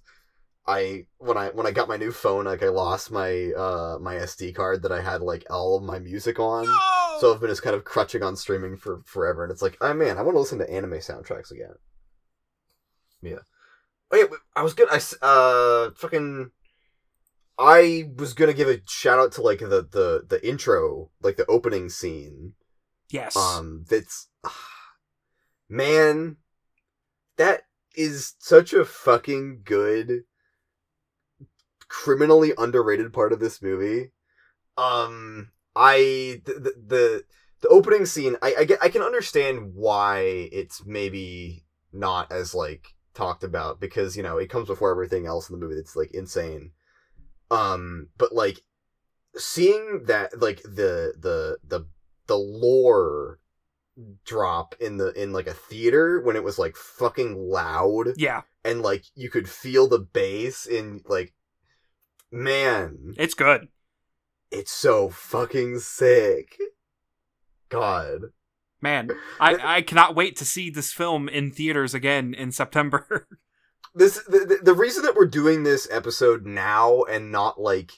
[0.67, 4.15] I when I when I got my new phone, like I lost my uh my
[4.15, 6.65] SD card that I had like all of my music on.
[6.65, 7.17] No!
[7.19, 9.93] So I've been just kind of crutching on streaming for forever, and it's like, oh
[9.93, 11.76] man, I want to listen to anime soundtracks again.
[13.21, 13.43] Yeah.
[14.11, 14.88] Oh yeah, I was good.
[14.89, 16.49] I uh, fucking,
[17.58, 21.45] I was gonna give a shout out to like the the the intro, like the
[21.45, 22.53] opening scene.
[23.10, 23.36] yes.
[23.36, 24.28] Um, that's,
[25.70, 26.38] man,
[27.38, 27.64] that
[27.95, 30.24] is such a fucking good,
[31.88, 34.12] criminally underrated part of this movie.
[34.78, 37.24] Um, I the the the,
[37.62, 42.88] the opening scene, I I, get, I can understand why it's maybe not as like
[43.14, 46.12] talked about because you know it comes before everything else in the movie that's like
[46.14, 46.72] insane.
[47.51, 48.61] Um, but like
[49.37, 51.85] seeing that like the the the
[52.27, 53.39] the lore
[54.25, 58.81] drop in the in like a theater when it was like fucking loud yeah, and
[58.81, 61.33] like you could feel the bass in like
[62.31, 63.67] man it's good.
[64.51, 66.57] it's so fucking sick.
[67.69, 68.21] God.
[68.81, 73.27] Man, I, I cannot wait to see this film in theaters again in September.
[73.95, 77.93] This the, the, reason that we're doing this episode now and not like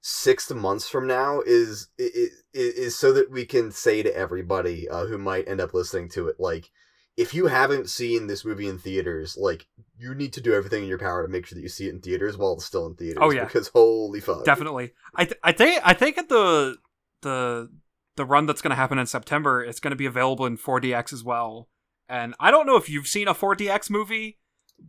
[0.00, 5.06] six months from now is is, is so that we can say to everybody uh,
[5.06, 6.70] who might end up listening to it like
[7.16, 10.88] if you haven't seen this movie in theaters like you need to do everything in
[10.88, 12.94] your power to make sure that you see it in theaters while it's still in
[12.94, 13.44] theaters Oh, yeah.
[13.44, 14.92] because holy fuck Definitely.
[15.14, 16.78] I th- I think I think at the
[17.20, 17.68] the
[18.16, 21.12] the run that's going to happen in September, it's going to be available in 4DX
[21.12, 21.68] as well.
[22.08, 24.38] And I don't know if you've seen a 4DX movie,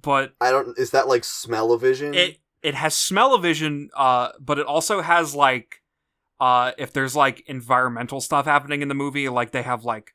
[0.02, 2.14] but i don't is that like smell-o-vision?
[2.14, 5.82] It it has smell-o-vision uh but it also has like
[6.40, 10.14] uh if there's like environmental stuff happening in the movie like they have like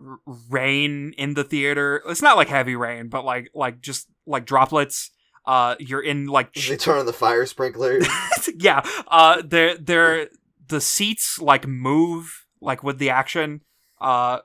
[0.00, 2.02] r- rain in the theater.
[2.06, 5.10] It's not like heavy rain but like like just like droplets.
[5.44, 8.00] Uh you're in like sh- they turn on the fire sprinkler.
[8.58, 10.28] Yeah uh they're they're
[10.68, 13.62] the seats like move like with the action.
[14.00, 14.40] Uh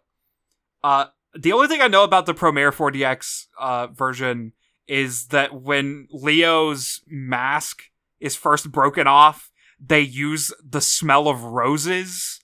[0.84, 4.51] uh the only thing i know about the promare 4dx uh version
[4.91, 7.83] is that when leo's mask
[8.19, 9.49] is first broken off
[9.83, 12.39] they use the smell of roses.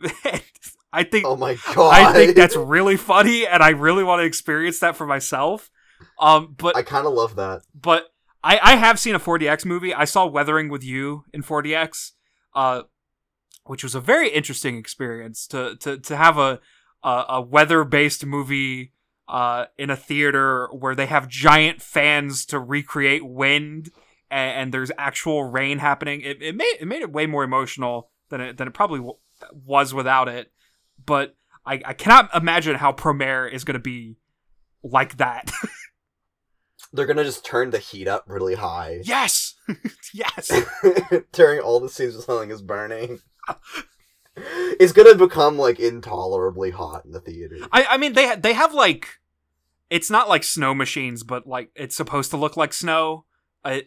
[0.94, 1.92] I think oh my god.
[1.92, 5.70] i think that's really funny and i really want to experience that for myself.
[6.18, 7.62] Um but i kind of love that.
[7.74, 8.06] But
[8.44, 9.94] I, I have seen a 4DX movie.
[9.94, 12.10] I saw Weathering with You in 4DX,
[12.56, 12.82] uh,
[13.64, 16.60] which was a very interesting experience to to to have a
[17.02, 18.92] a, a weather based movie
[19.32, 23.90] uh, in a theater where they have giant fans to recreate wind
[24.30, 26.20] and, and there's actual rain happening.
[26.20, 29.16] It, it made it made it way more emotional than it than it probably w-
[29.64, 30.52] was without it.
[31.04, 34.18] But I, I cannot imagine how Promare is going to be
[34.84, 35.50] like that.
[36.92, 39.54] they're gonna just turn the heat up really high yes,
[40.12, 40.52] yes.
[41.32, 43.20] during all the scenes where something is burning.
[44.36, 47.56] it's gonna become like intolerably hot in the theater.
[47.72, 49.08] I, I mean they they have like
[49.92, 53.26] it's not like snow machines, but like it's supposed to look like snow.
[53.62, 53.84] I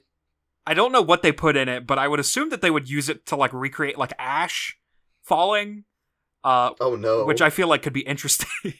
[0.67, 2.87] I don't know what they put in it, but I would assume that they would
[2.87, 4.77] use it to like recreate like ash
[5.23, 5.85] falling,
[6.43, 7.25] uh, Oh no!
[7.25, 8.47] which I feel like could be interesting.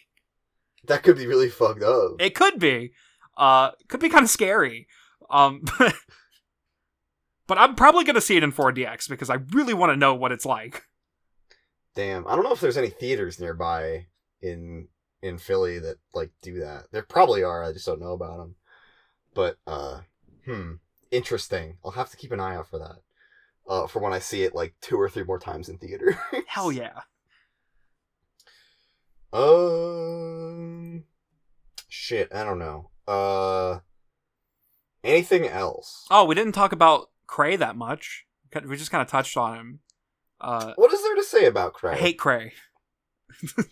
[0.86, 2.17] that could be really fucked up.
[2.19, 2.93] it could be,
[3.38, 4.88] uh, could be kind of scary.
[5.28, 5.95] Um, but,
[7.47, 10.32] but I'm probably gonna see it in 4DX because I really want to know what
[10.32, 10.84] it's like.
[11.95, 14.05] Damn, I don't know if there's any theaters nearby
[14.43, 14.89] in
[15.26, 16.86] in Philly that like do that.
[16.91, 17.63] There probably are.
[17.63, 18.55] I just don't know about them.
[19.34, 20.01] But uh,
[20.45, 20.73] hmm,
[21.11, 21.78] interesting.
[21.84, 22.97] I'll have to keep an eye out for that.
[23.67, 26.17] Uh, for when I see it like two or three more times in theater.
[26.47, 27.01] Hell yeah.
[29.34, 31.03] Um,
[31.89, 32.91] shit, I don't know.
[33.07, 33.80] Uh,
[35.03, 36.05] anything else?
[36.11, 38.26] Oh, we didn't talk about Kray that much.
[38.65, 39.80] We just kind of touched on him.
[40.39, 41.93] Uh, What is there to say about Kray?
[41.93, 42.51] I hate Kray.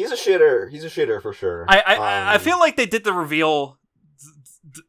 [0.00, 0.70] He's a shitter.
[0.70, 1.64] He's a shitter for sure.
[1.68, 3.78] I I, I- I Um, feel like they did the reveal,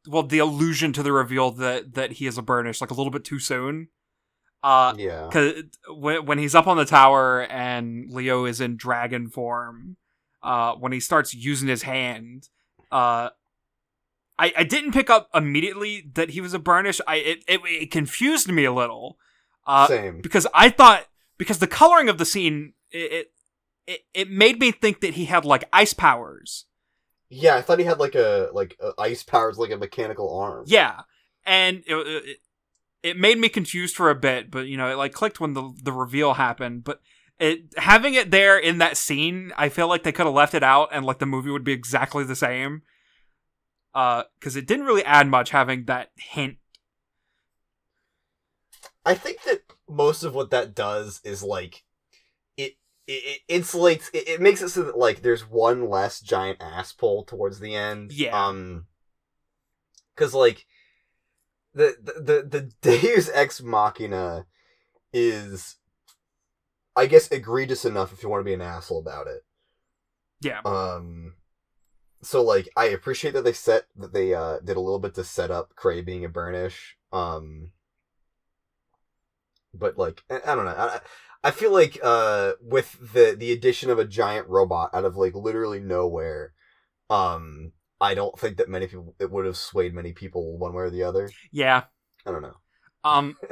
[0.08, 3.12] well, the allusion to the reveal that that he is a burnish like a little
[3.12, 3.90] bit too soon.
[4.64, 5.26] Uh, Yeah.
[5.28, 9.98] because when when he's up on the tower and Leo is in dragon form,
[10.44, 12.50] uh, when he starts using his hand,
[12.92, 13.30] uh.
[14.40, 17.00] I, I didn't pick up immediately that he was a burnish.
[17.06, 19.18] I it, it, it confused me a little.
[19.68, 20.20] Uh, Same.
[20.22, 21.06] because I thought
[21.38, 23.32] because the coloring of the scene it, it
[23.92, 26.66] it it made me think that he had like ice powers.
[27.30, 30.64] Yeah, I thought he had like a like a ice powers, like a mechanical arm.
[30.68, 31.02] Yeah,
[31.46, 32.38] and it, it
[33.04, 35.74] it made me confused for a bit, but you know it like clicked when the
[35.84, 36.84] the reveal happened.
[36.84, 37.02] But
[37.40, 40.64] it having it there in that scene, I feel like they could have left it
[40.64, 42.84] out and like the movie would be exactly the same.
[43.94, 46.56] Uh, because it didn't really add much having that hint.
[49.06, 51.84] I think that most of what that does is like
[53.08, 56.62] it it, it insulates it, it makes it so that like there's one less giant
[56.62, 58.12] ass pull towards the end.
[58.12, 58.48] Yeah.
[58.48, 58.86] Um
[60.16, 60.66] cuz like
[61.74, 64.46] the the the, the Deus ex machina
[65.14, 65.78] is
[66.96, 69.44] I guess egregious enough if you want to be an asshole about it.
[70.42, 71.36] Yeah, Um
[72.24, 75.24] so like I appreciate that they set that they uh did a little bit to
[75.24, 76.98] set up Kray being a burnish.
[77.12, 77.72] Um
[79.74, 80.76] but like I, I don't know.
[80.78, 81.00] I,
[81.44, 85.34] I feel like uh with the the addition of a giant robot out of like
[85.36, 86.54] literally nowhere,
[87.10, 90.84] um I don't think that many people it would have swayed many people one way
[90.84, 91.30] or the other.
[91.52, 91.84] yeah.
[92.26, 92.58] I don't know.
[93.04, 93.36] Um,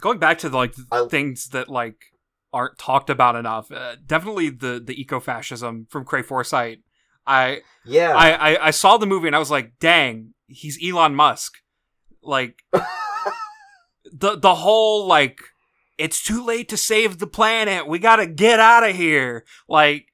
[0.00, 1.96] going back to like I- things that like
[2.52, 3.70] aren't talked about enough.
[3.70, 6.80] Uh, definitely the the ecofascism from Kray Foresight.
[7.26, 8.14] I, Yeah.
[8.16, 11.58] I I I saw the movie and I was like, dang, he's Elon Musk.
[12.22, 12.62] Like
[14.12, 15.38] the the whole like
[16.00, 17.86] it's too late to save the planet.
[17.86, 19.44] We got to get out of here.
[19.68, 20.06] Like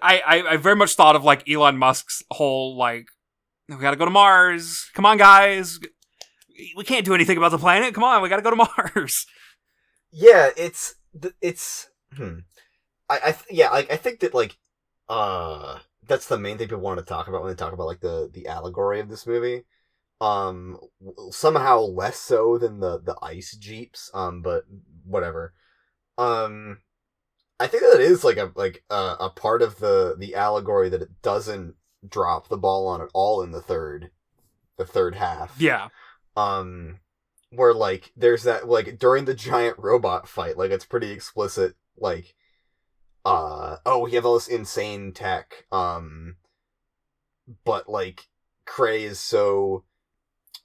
[0.00, 3.06] I, I I very much thought of like Elon Musk's whole like
[3.68, 4.90] we got to go to Mars.
[4.94, 5.78] Come on guys.
[6.74, 7.94] We can't do anything about the planet.
[7.94, 8.56] Come on, we got to go to
[8.96, 9.26] Mars.
[10.10, 10.94] Yeah, it's
[11.42, 12.38] it's hmm.
[13.10, 14.56] I I th- yeah, like I think that like
[15.10, 18.00] uh that's the main thing people want to talk about when they talk about like
[18.00, 19.64] the the allegory of this movie
[20.20, 20.78] um
[21.30, 24.64] somehow less so than the the ice jeeps um but
[25.04, 25.54] whatever
[26.16, 26.78] um
[27.60, 31.02] i think that is like a like a, a part of the the allegory that
[31.02, 31.74] it doesn't
[32.08, 34.10] drop the ball on at all in the third
[34.76, 35.88] the third half Yeah.
[36.36, 36.98] um
[37.50, 42.34] where like there's that like during the giant robot fight like it's pretty explicit like
[43.24, 46.36] uh oh we have all this insane tech um
[47.64, 48.26] but like
[48.66, 49.84] Kray is so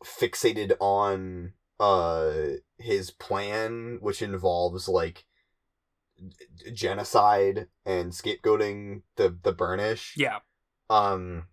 [0.04, 2.32] fixated on uh
[2.78, 5.26] his plan which involves like
[6.74, 10.39] genocide and scapegoating the the burnish Yeah.
[10.89, 11.48] um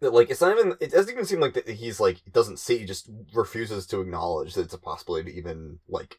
[0.00, 2.78] that like it's not even it doesn't even seem like that he's like doesn't see
[2.78, 6.18] he just refuses to acknowledge that it's a possibility to even like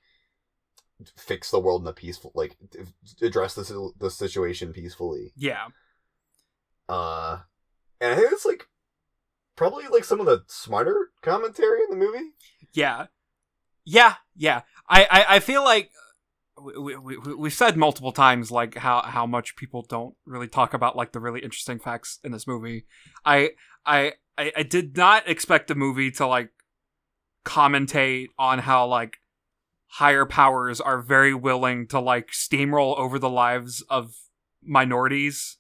[1.16, 2.58] fix the world in a peaceful like
[3.22, 5.68] address this the situation peacefully Yeah.
[6.90, 7.40] uh
[8.02, 8.68] and i think it's like
[9.56, 12.32] probably like some of the smarter commentary in the movie
[12.74, 13.08] Yeah.
[13.86, 14.16] Yeah.
[14.36, 14.62] Yeah.
[14.88, 15.92] I, I, I feel like
[16.62, 20.74] we, we, we, we've said multiple times like how, how much people don't really talk
[20.74, 22.86] about like the really interesting facts in this movie.
[23.26, 23.52] I,
[23.86, 26.52] I, I, I did not expect the movie to like
[27.46, 29.18] commentate on how like
[29.94, 34.14] higher powers are very willing to like steamroll over the lives of
[34.62, 35.58] minorities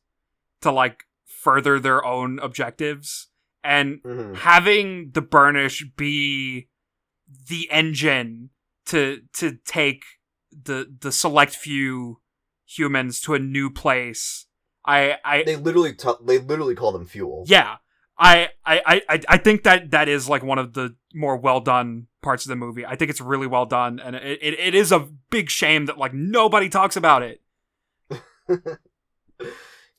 [0.61, 3.28] to like further their own objectives
[3.63, 4.33] and mm-hmm.
[4.35, 6.67] having the burnish be
[7.47, 8.49] the engine
[8.85, 10.03] to to take
[10.51, 12.19] the the select few
[12.65, 14.47] humans to a new place
[14.85, 17.43] i i they literally t- they literally call them fuel.
[17.47, 17.77] Yeah.
[18.21, 22.07] I, I i i think that that is like one of the more well done
[22.21, 22.85] parts of the movie.
[22.85, 25.97] I think it's really well done and it, it, it is a big shame that
[25.97, 27.41] like nobody talks about it.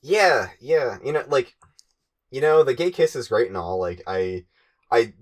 [0.03, 0.97] Yeah yeah.
[1.03, 1.55] You know like
[2.31, 4.45] you know the gay kiss is great and all like i
[4.89, 5.13] i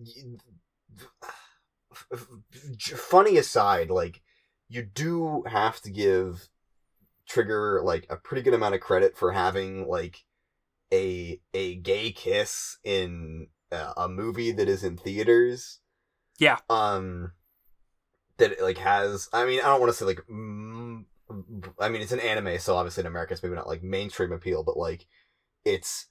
[2.96, 4.22] funny aside like
[4.68, 6.50] you do have to give
[7.28, 10.24] trigger like a pretty good amount of credit for having like
[10.94, 15.80] a a gay kiss in uh, a movie that is in theaters
[16.40, 16.58] Yeah.
[16.70, 17.34] um
[18.38, 21.04] that it, like has i mean i don't want to say like mm,
[21.80, 24.64] i mean it's an anime so obviously in america it's maybe not like mainstream appeal
[24.64, 25.06] but like
[25.66, 26.08] it's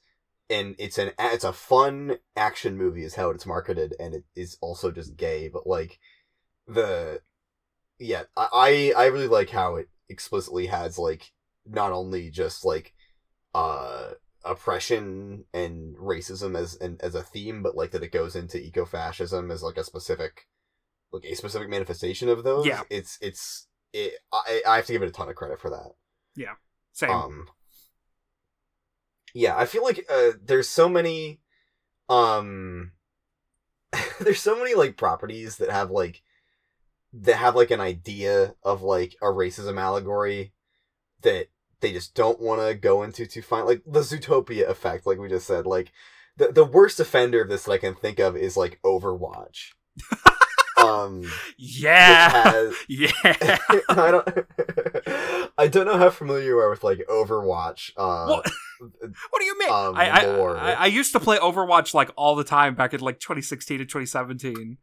[0.51, 4.57] and it's an it's a fun action movie is how it's marketed and it is
[4.61, 5.99] also just gay but like
[6.67, 7.21] the
[7.99, 11.33] yeah i i really like how it explicitly has like
[11.67, 12.95] not only just like
[13.55, 14.11] uh
[14.45, 19.53] oppression and racism as and as a theme but like that it goes into ecofascism
[19.53, 20.47] as like a specific
[21.13, 22.67] like a specific manifestation of those.
[22.67, 22.83] Yeah.
[22.91, 25.93] it's it's it i i have to give it a ton of credit for that.
[26.37, 26.55] Yeah,
[26.93, 27.11] same.
[27.11, 27.49] Um
[29.35, 31.41] yeah i feel like uh there's so many
[32.09, 32.93] um
[34.21, 36.23] there's so many like properties that have like
[37.13, 40.53] that have like an idea of like a racism allegory
[41.23, 41.49] that
[41.81, 45.29] they just don't want to go into to find like the zootopia effect like we
[45.29, 45.93] just said like
[46.37, 49.73] the the worst offender of this that i can think of is like overwatch
[50.89, 53.11] um yeah has yeah
[53.89, 54.29] I don't.
[55.59, 57.91] I don't know how familiar you are with like Overwatch.
[57.97, 58.51] Uh, What?
[59.31, 59.71] What do you mean?
[59.71, 60.11] Um, I,
[60.57, 60.73] I.
[60.75, 64.79] I used to play Overwatch like all the time back in like 2016 to 2017.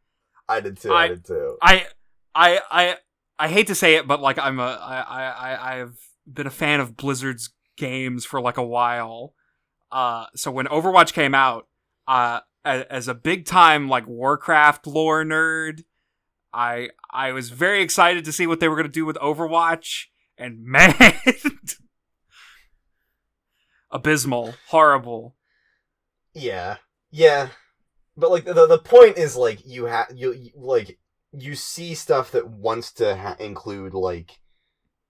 [0.48, 0.92] I did too.
[0.92, 1.56] I, I- did too.
[1.62, 1.86] I
[2.34, 2.96] I I
[3.38, 5.98] I hate to say it, but like I'm a I I I I've
[6.30, 9.32] been a fan of Blizzard's games for like a while.
[9.90, 11.66] Uh, so when Overwatch came out,
[12.08, 15.84] uh, as, as a big time like Warcraft lore nerd,
[16.56, 20.06] I I was very excited to see what they were gonna do with Overwatch,
[20.38, 20.94] and man,
[23.90, 25.36] abysmal, horrible.
[26.34, 26.76] Yeah,
[27.10, 27.48] yeah,
[28.16, 30.98] but like the the point is like you have you, you like
[31.32, 34.32] you see stuff that wants to ha- include like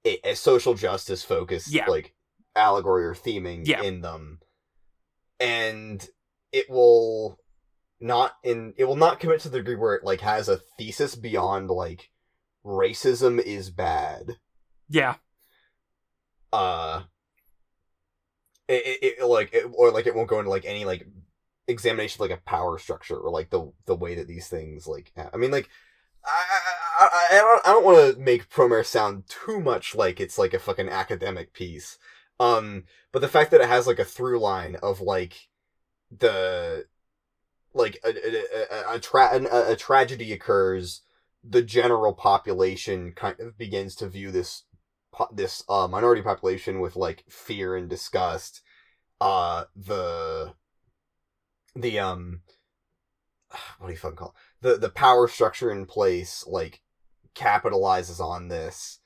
[0.04, 1.86] a, a social justice focus, Yeah.
[1.86, 2.14] like
[2.54, 3.82] allegory or theming Yeah.
[3.82, 4.40] in them,
[5.40, 6.06] and
[6.52, 7.38] it will
[8.00, 11.14] not in it will not commit to the degree where it like has a thesis
[11.14, 12.10] beyond like
[12.64, 14.36] racism is bad.
[14.88, 15.16] Yeah,
[16.52, 17.02] uh
[18.68, 21.06] it, it, it like it, or like it won't go into like any like
[21.68, 25.12] examination of like a power structure or like the the way that these things like
[25.34, 25.68] i mean like
[26.26, 30.54] I, I don't, I don't want to make Promare sound too much like it's like
[30.54, 31.98] a fucking academic piece.
[32.40, 35.48] Um, but the fact that it has like a through line of like
[36.10, 36.86] the
[37.76, 41.02] like a a, a, a, tra- a, a tragedy occurs,
[41.44, 44.64] the general population kind of begins to view this
[45.32, 48.62] this uh, minority population with like fear and disgust.
[49.20, 50.54] Uh, the
[51.74, 52.40] the um,
[53.78, 54.66] what do you fucking call it?
[54.66, 56.82] the the power structure in place like
[57.34, 58.98] capitalizes on this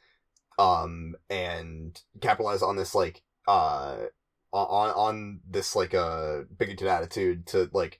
[0.58, 3.96] um and capitalize on this like uh
[4.52, 7.98] on on this like uh bigoted attitude to like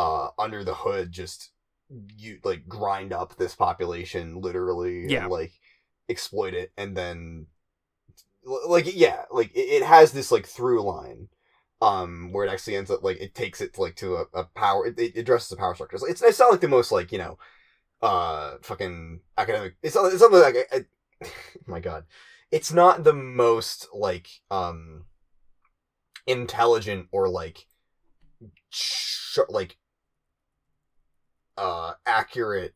[0.00, 1.50] uh under the hood just
[2.16, 5.22] you like grind up this population literally Yeah.
[5.24, 5.52] and like
[6.08, 7.46] exploit it and then
[8.66, 11.28] like yeah like it, it has this like through line
[11.82, 14.86] um where it actually ends up like it takes it like to a, a power
[14.86, 17.38] it, it addresses the power structures it's, it's not like the most like you know
[18.02, 21.28] uh fucking academic it's not, it's not like a, a-
[21.66, 22.04] my god
[22.50, 25.04] it's not the most like um
[26.26, 27.66] intelligent or like
[28.70, 29.76] sh- like
[31.60, 32.74] uh accurate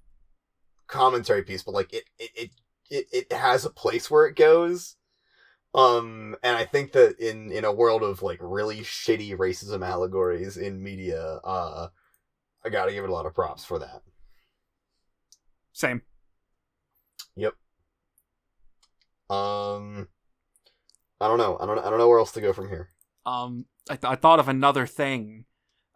[0.86, 2.50] commentary piece but like it it, it
[2.90, 4.96] it it has a place where it goes
[5.74, 10.56] um and i think that in in a world of like really shitty racism allegories
[10.58, 11.88] in media uh
[12.64, 14.02] i gotta give it a lot of props for that
[15.72, 16.02] Same.
[17.36, 17.54] Yep.
[19.30, 20.06] Um
[21.20, 22.90] i don't know i don't i don't know where else to go from here
[23.26, 25.46] Um, I, th- I thought of another thing.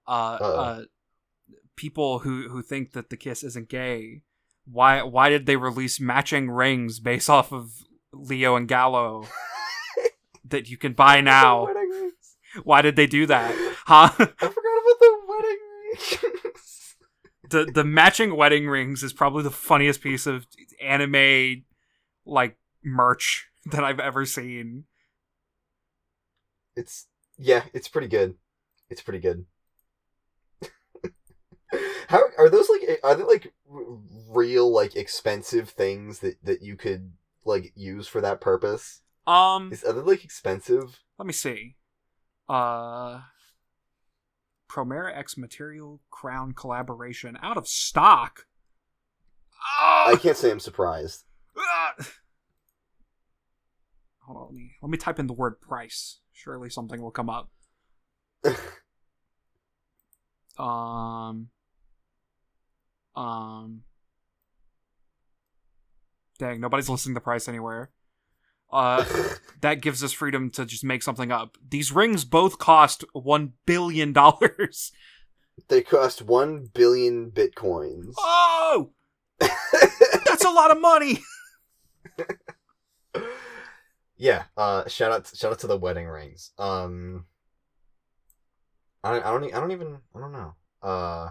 [0.07, 0.61] Uh, Uh-oh.
[0.61, 0.82] uh,
[1.79, 4.22] people who who think that the kiss isn't gay.
[4.66, 7.70] Why why did they release matching rings based off of
[8.12, 9.26] Lio and Galo
[10.45, 11.68] that you can buy now?
[12.64, 13.55] Why did they do that?
[13.89, 14.11] Huh?
[14.12, 15.59] i forgot about the wedding
[15.95, 16.97] rings
[17.49, 20.47] the the matching wedding rings is probably the funniest piece of
[20.83, 21.64] anime
[22.26, 24.85] like merch that I've ever seen.
[26.76, 27.07] it's
[27.39, 28.35] yeah it's pretty good
[28.91, 29.47] it's pretty good
[32.09, 33.53] how are those like are they like
[34.31, 37.12] real like expensive things that that you could
[37.45, 41.77] like use for that purpose Um, is are they like expensive let me see.
[42.49, 43.21] Uh,
[44.71, 48.47] Promare X Material Crown collaboration out of stock.
[49.61, 50.19] i Ah!
[50.21, 51.25] can't say i'm surprised
[51.59, 51.95] Ah!
[54.21, 56.21] Hold on, let me let me type in the word price.
[56.33, 57.51] Surely something will come up.
[60.59, 61.51] Um.
[63.19, 63.83] Um.
[66.39, 67.91] Dang, nobody's listing the price anywhere.
[68.73, 69.05] Uh,
[69.61, 71.57] that gives us freedom to just make something up.
[71.69, 74.93] These rings both cost one billion dollars.
[75.69, 78.91] they cost 1 billion bitcoins Oh,
[79.41, 81.19] that's a lot of money.
[84.16, 87.25] yeah uh shout out shout out to the wedding rings um
[89.05, 91.29] i don't i don't, I don't even i don't know uh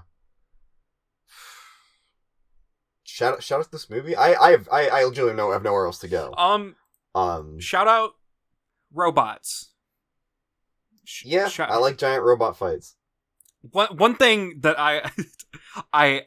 [3.17, 5.85] shout out shout out to this movie i i i i legitimately know have nowhere
[5.85, 6.75] else to go Um,
[7.15, 8.11] um shout out
[8.93, 9.71] robots.
[11.03, 12.95] Sh- yeah shout- i like giant robot fights
[13.71, 15.09] one one thing that I
[15.93, 16.23] I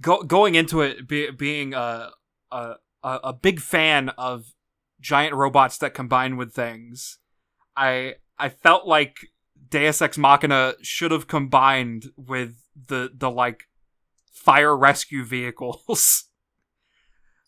[0.00, 2.10] go, going into it be, being a,
[2.50, 4.46] a a a big fan of
[5.00, 7.18] giant robots that combine with things.
[7.76, 9.18] I I felt like
[9.68, 12.56] Deus Ex Machina should have combined with
[12.88, 13.64] the the like
[14.46, 16.30] fire rescue vehicles.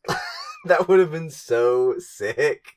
[0.65, 2.77] that would have been so sick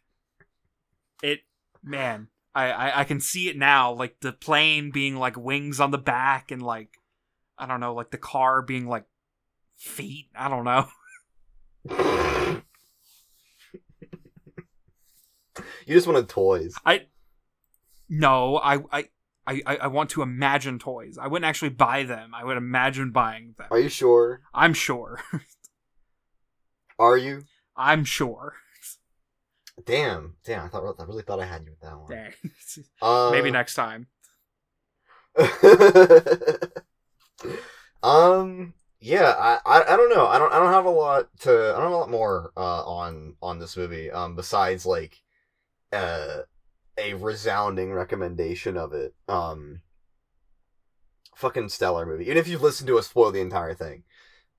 [1.23, 1.39] It
[1.83, 3.93] man, I, I I can see it now.
[3.93, 6.89] Like the plane being like wings on the back and like
[7.57, 9.05] I don't know, like the car being like
[9.75, 10.29] feet.
[10.35, 10.87] I don't know.
[15.87, 17.07] you just wanted toys I
[18.07, 19.05] no, I I
[19.47, 21.17] I I I want to imagine toys.
[21.19, 22.33] I wouldn't actually buy them.
[22.35, 23.67] I would imagine buying them.
[23.71, 25.19] are you sure I'm sure.
[26.99, 27.43] are you
[27.75, 28.53] I'm sure.
[29.85, 32.33] damn damn i thought i really thought i had you with that one Dang.
[33.01, 34.07] uh, Maybe next time.
[38.03, 41.49] um yeah I, I i don't know i don't i don't have a lot to
[41.51, 45.17] i don't have a lot more uh on on this movie um besides like
[45.93, 46.41] uh
[47.01, 49.13] a resounding recommendation of it.
[49.27, 49.81] Um
[51.35, 52.25] fucking stellar movie.
[52.25, 54.03] Even if you've listened to us spoil the entire thing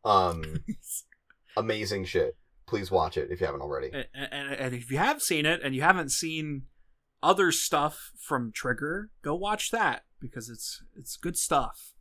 [0.04, 0.64] um
[1.56, 2.36] amazing shit.
[2.66, 3.90] Please watch it if you haven't already.
[3.92, 6.62] And, and, and if you have seen it and you haven't seen
[7.22, 11.92] other stuff from Trigger, go watch that because it's it's good stuff.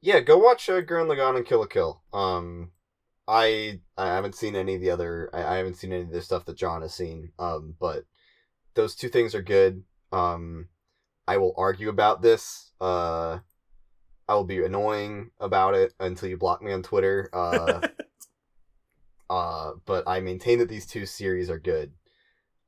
[0.00, 2.02] yeah go watch uh, Gurren Lagann and Kill la Kill.
[2.12, 2.70] Um
[3.28, 6.22] I I haven't seen any of the other I, I haven't seen any of the
[6.22, 7.32] stuff that John has seen.
[7.38, 8.04] Um, but
[8.76, 9.82] those two things are good.
[10.12, 10.68] Um,
[11.26, 12.70] I will argue about this.
[12.80, 13.38] Uh,
[14.28, 17.28] I will be annoying about it until you block me on Twitter.
[17.32, 17.88] Uh,
[19.30, 21.92] uh, but I maintain that these two series are good.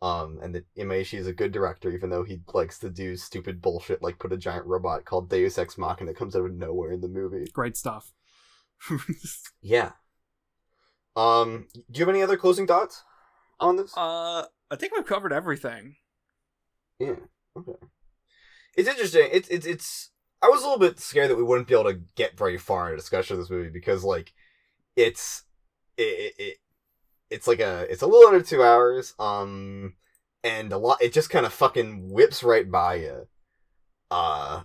[0.01, 3.61] Um, and that Imaishi is a good director, even though he likes to do stupid
[3.61, 6.93] bullshit like put a giant robot called Deus Ex Machina that comes out of nowhere
[6.93, 7.51] in the movie.
[7.53, 8.13] Great stuff.
[9.61, 9.93] Yeah.
[11.17, 13.03] Um, do you have any other closing thoughts
[13.59, 13.93] on this?
[13.97, 15.97] uh, I think we've covered everything.
[16.99, 17.17] Yeah.
[17.57, 17.73] Okay.
[18.77, 19.29] It's interesting.
[19.33, 20.11] It's it's it's.
[20.43, 22.89] I was a little bit scared that we wouldn't be able to get very far
[22.89, 24.33] in a discussion of this movie because like,
[24.95, 25.43] it's
[25.97, 26.57] it, it, it
[27.31, 29.15] it's like a it's a little under two hours.
[29.19, 29.95] Um,
[30.45, 31.03] and a lot.
[31.03, 33.29] It just kind of fucking whips right by you.
[34.11, 34.63] Uh,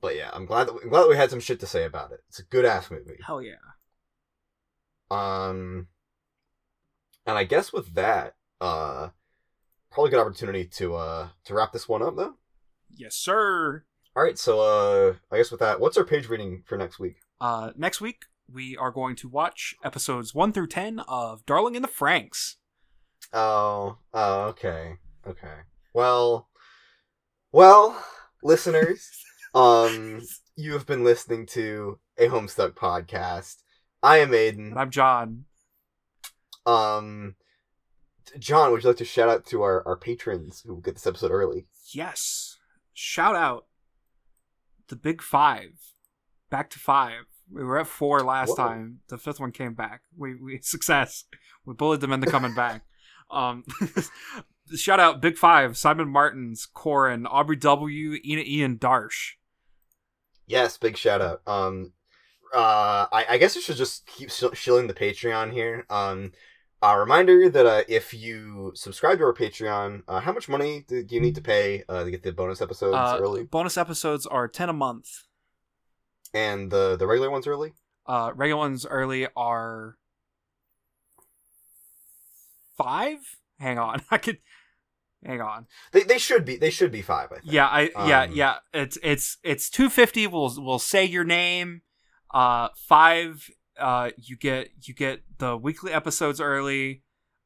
[0.00, 1.84] but yeah, I'm glad that we, I'm glad that we had some shit to say
[1.84, 2.20] about it.
[2.28, 3.18] It's a good ass movie.
[3.24, 3.54] Hell yeah.
[5.10, 5.88] Um,
[7.26, 9.08] and I guess with that, uh,
[9.96, 12.34] probably good opportunity to uh to wrap this one up though.
[12.94, 13.82] Yes, sir.
[14.14, 17.16] All right, so uh, I guess with that, what's our page reading for next week?
[17.40, 21.82] Uh, next week we are going to watch episodes one through ten of Darling in
[21.82, 22.56] the Franxx.
[23.32, 24.96] Oh, oh, okay,
[25.26, 25.60] okay.
[25.94, 26.48] Well,
[27.50, 28.04] well,
[28.42, 29.08] listeners,
[29.54, 30.20] um,
[30.56, 33.62] you have been listening to a Homestuck podcast.
[34.02, 34.72] I am Aidan.
[34.72, 35.46] And I'm John.
[36.66, 37.36] Um,
[38.38, 41.30] John, would you like to shout out to our our patrons who get this episode
[41.30, 41.66] early?
[41.92, 42.58] Yes.
[42.92, 43.66] Shout out
[44.88, 45.70] the Big Five.
[46.50, 47.24] Back to five.
[47.50, 48.56] We were at four last Whoa.
[48.56, 49.00] time.
[49.08, 50.02] The fifth one came back.
[50.16, 51.24] We we success.
[51.64, 52.82] We bullied them into coming back.
[53.28, 53.64] Um,
[54.76, 59.32] shout out Big Five: Simon Martins, Corin, Aubrey W, Ina Ian Darsh.
[60.46, 61.42] Yes, big shout out.
[61.44, 61.92] Um,
[62.54, 65.86] uh, I, I guess we should just keep sh- shilling the Patreon here.
[65.90, 66.30] Um,
[66.82, 71.04] a reminder that uh, if you subscribe to our Patreon, uh, how much money do
[71.08, 74.46] you need to pay uh, to get the bonus episodes Uh, early bonus episodes are
[74.48, 75.08] ten a month.
[76.34, 77.72] and the the regular ones early?
[78.06, 79.96] Uh, regular ones early are
[82.76, 83.18] five.
[83.58, 84.38] Hang on, I could.
[85.24, 85.66] Hang on.
[85.92, 87.32] They, they should be they should be five.
[87.32, 87.52] I think.
[87.52, 88.54] Yeah, I yeah Um, yeah.
[88.72, 90.26] It's it's it's two fifty.
[90.26, 91.82] We'll we'll say your name.
[92.32, 93.48] Uh, five.
[93.78, 97.02] Uh, you get you get the weekly episodes early.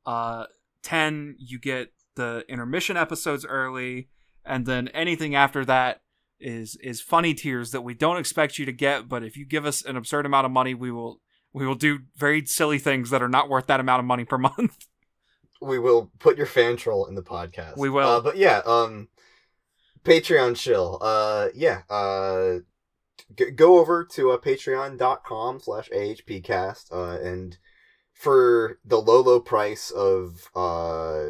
[0.07, 0.47] Uh,
[0.83, 1.37] ten.
[1.39, 4.09] You get the intermission episodes early,
[4.45, 6.03] and then anything after that
[6.39, 9.09] is is funny tiers that we don't expect you to get.
[9.09, 11.21] But if you give us an absurd amount of money, we will
[11.53, 14.39] we will do very silly things that are not worth that amount of money per
[14.51, 14.87] month.
[15.61, 17.77] we will put your fan troll in the podcast.
[17.77, 18.09] We will.
[18.09, 19.09] Uh, but yeah, um,
[20.05, 20.99] Patreon chill.
[21.01, 21.83] Uh, yeah.
[21.91, 22.61] Uh,
[23.37, 26.93] g- go over to uh, patreon.com slash ahpcast.
[26.93, 27.59] Uh, and
[28.13, 31.29] for the low, low price of uh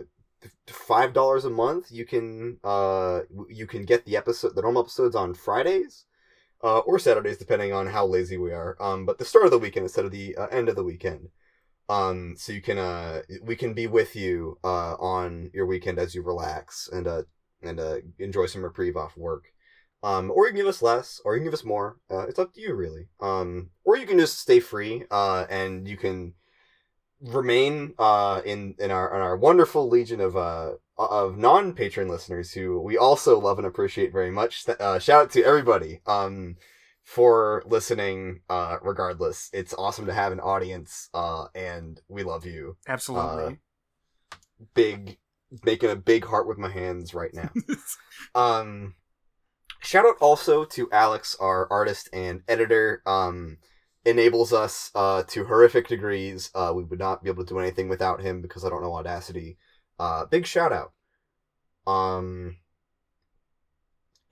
[0.67, 5.17] five dollars a month, you can uh you can get the episode the normal episodes
[5.17, 6.07] on Fridays.
[6.63, 8.77] Uh, or Saturdays, depending on how lazy we are.
[8.79, 11.31] Um, but the start of the weekend instead of the uh, end of the weekend
[11.91, 16.15] um so you can uh we can be with you uh on your weekend as
[16.15, 17.23] you relax and uh
[17.63, 19.53] and uh enjoy some reprieve off work
[20.03, 21.97] um or you can give us less or you can give us more.
[22.11, 23.09] Uh it's up to you really.
[23.21, 26.35] Um or you can just stay free uh and you can
[27.21, 32.81] remain uh in in our in our wonderful legion of uh of non-patron listeners who
[32.81, 34.67] we also love and appreciate very much.
[34.69, 36.57] Uh shout out to everybody um
[37.03, 39.51] for listening uh regardless.
[39.53, 42.77] It's awesome to have an audience uh and we love you.
[42.89, 43.59] Absolutely.
[44.75, 45.19] big
[45.65, 47.51] making a big heart with my hands right now.
[48.35, 48.95] Um
[49.83, 53.57] shout out also to alex our artist and editor um
[54.05, 56.51] enables us uh to horrific degrees.
[56.55, 58.95] Uh we would not be able to do anything without him because i don't know
[58.95, 59.59] audacity.
[59.99, 60.93] Uh big shout out.
[61.87, 62.57] Um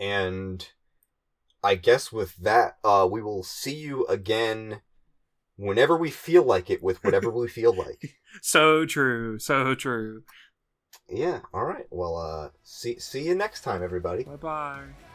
[0.00, 0.68] and
[1.62, 4.80] i guess with that uh we will see you again
[5.56, 8.16] whenever we feel like it with whatever we feel like.
[8.42, 9.38] So true.
[9.38, 10.22] So true.
[11.08, 11.40] yeah.
[11.52, 11.86] All right.
[11.90, 14.24] Well uh see see you next time everybody.
[14.24, 15.07] Bye bye.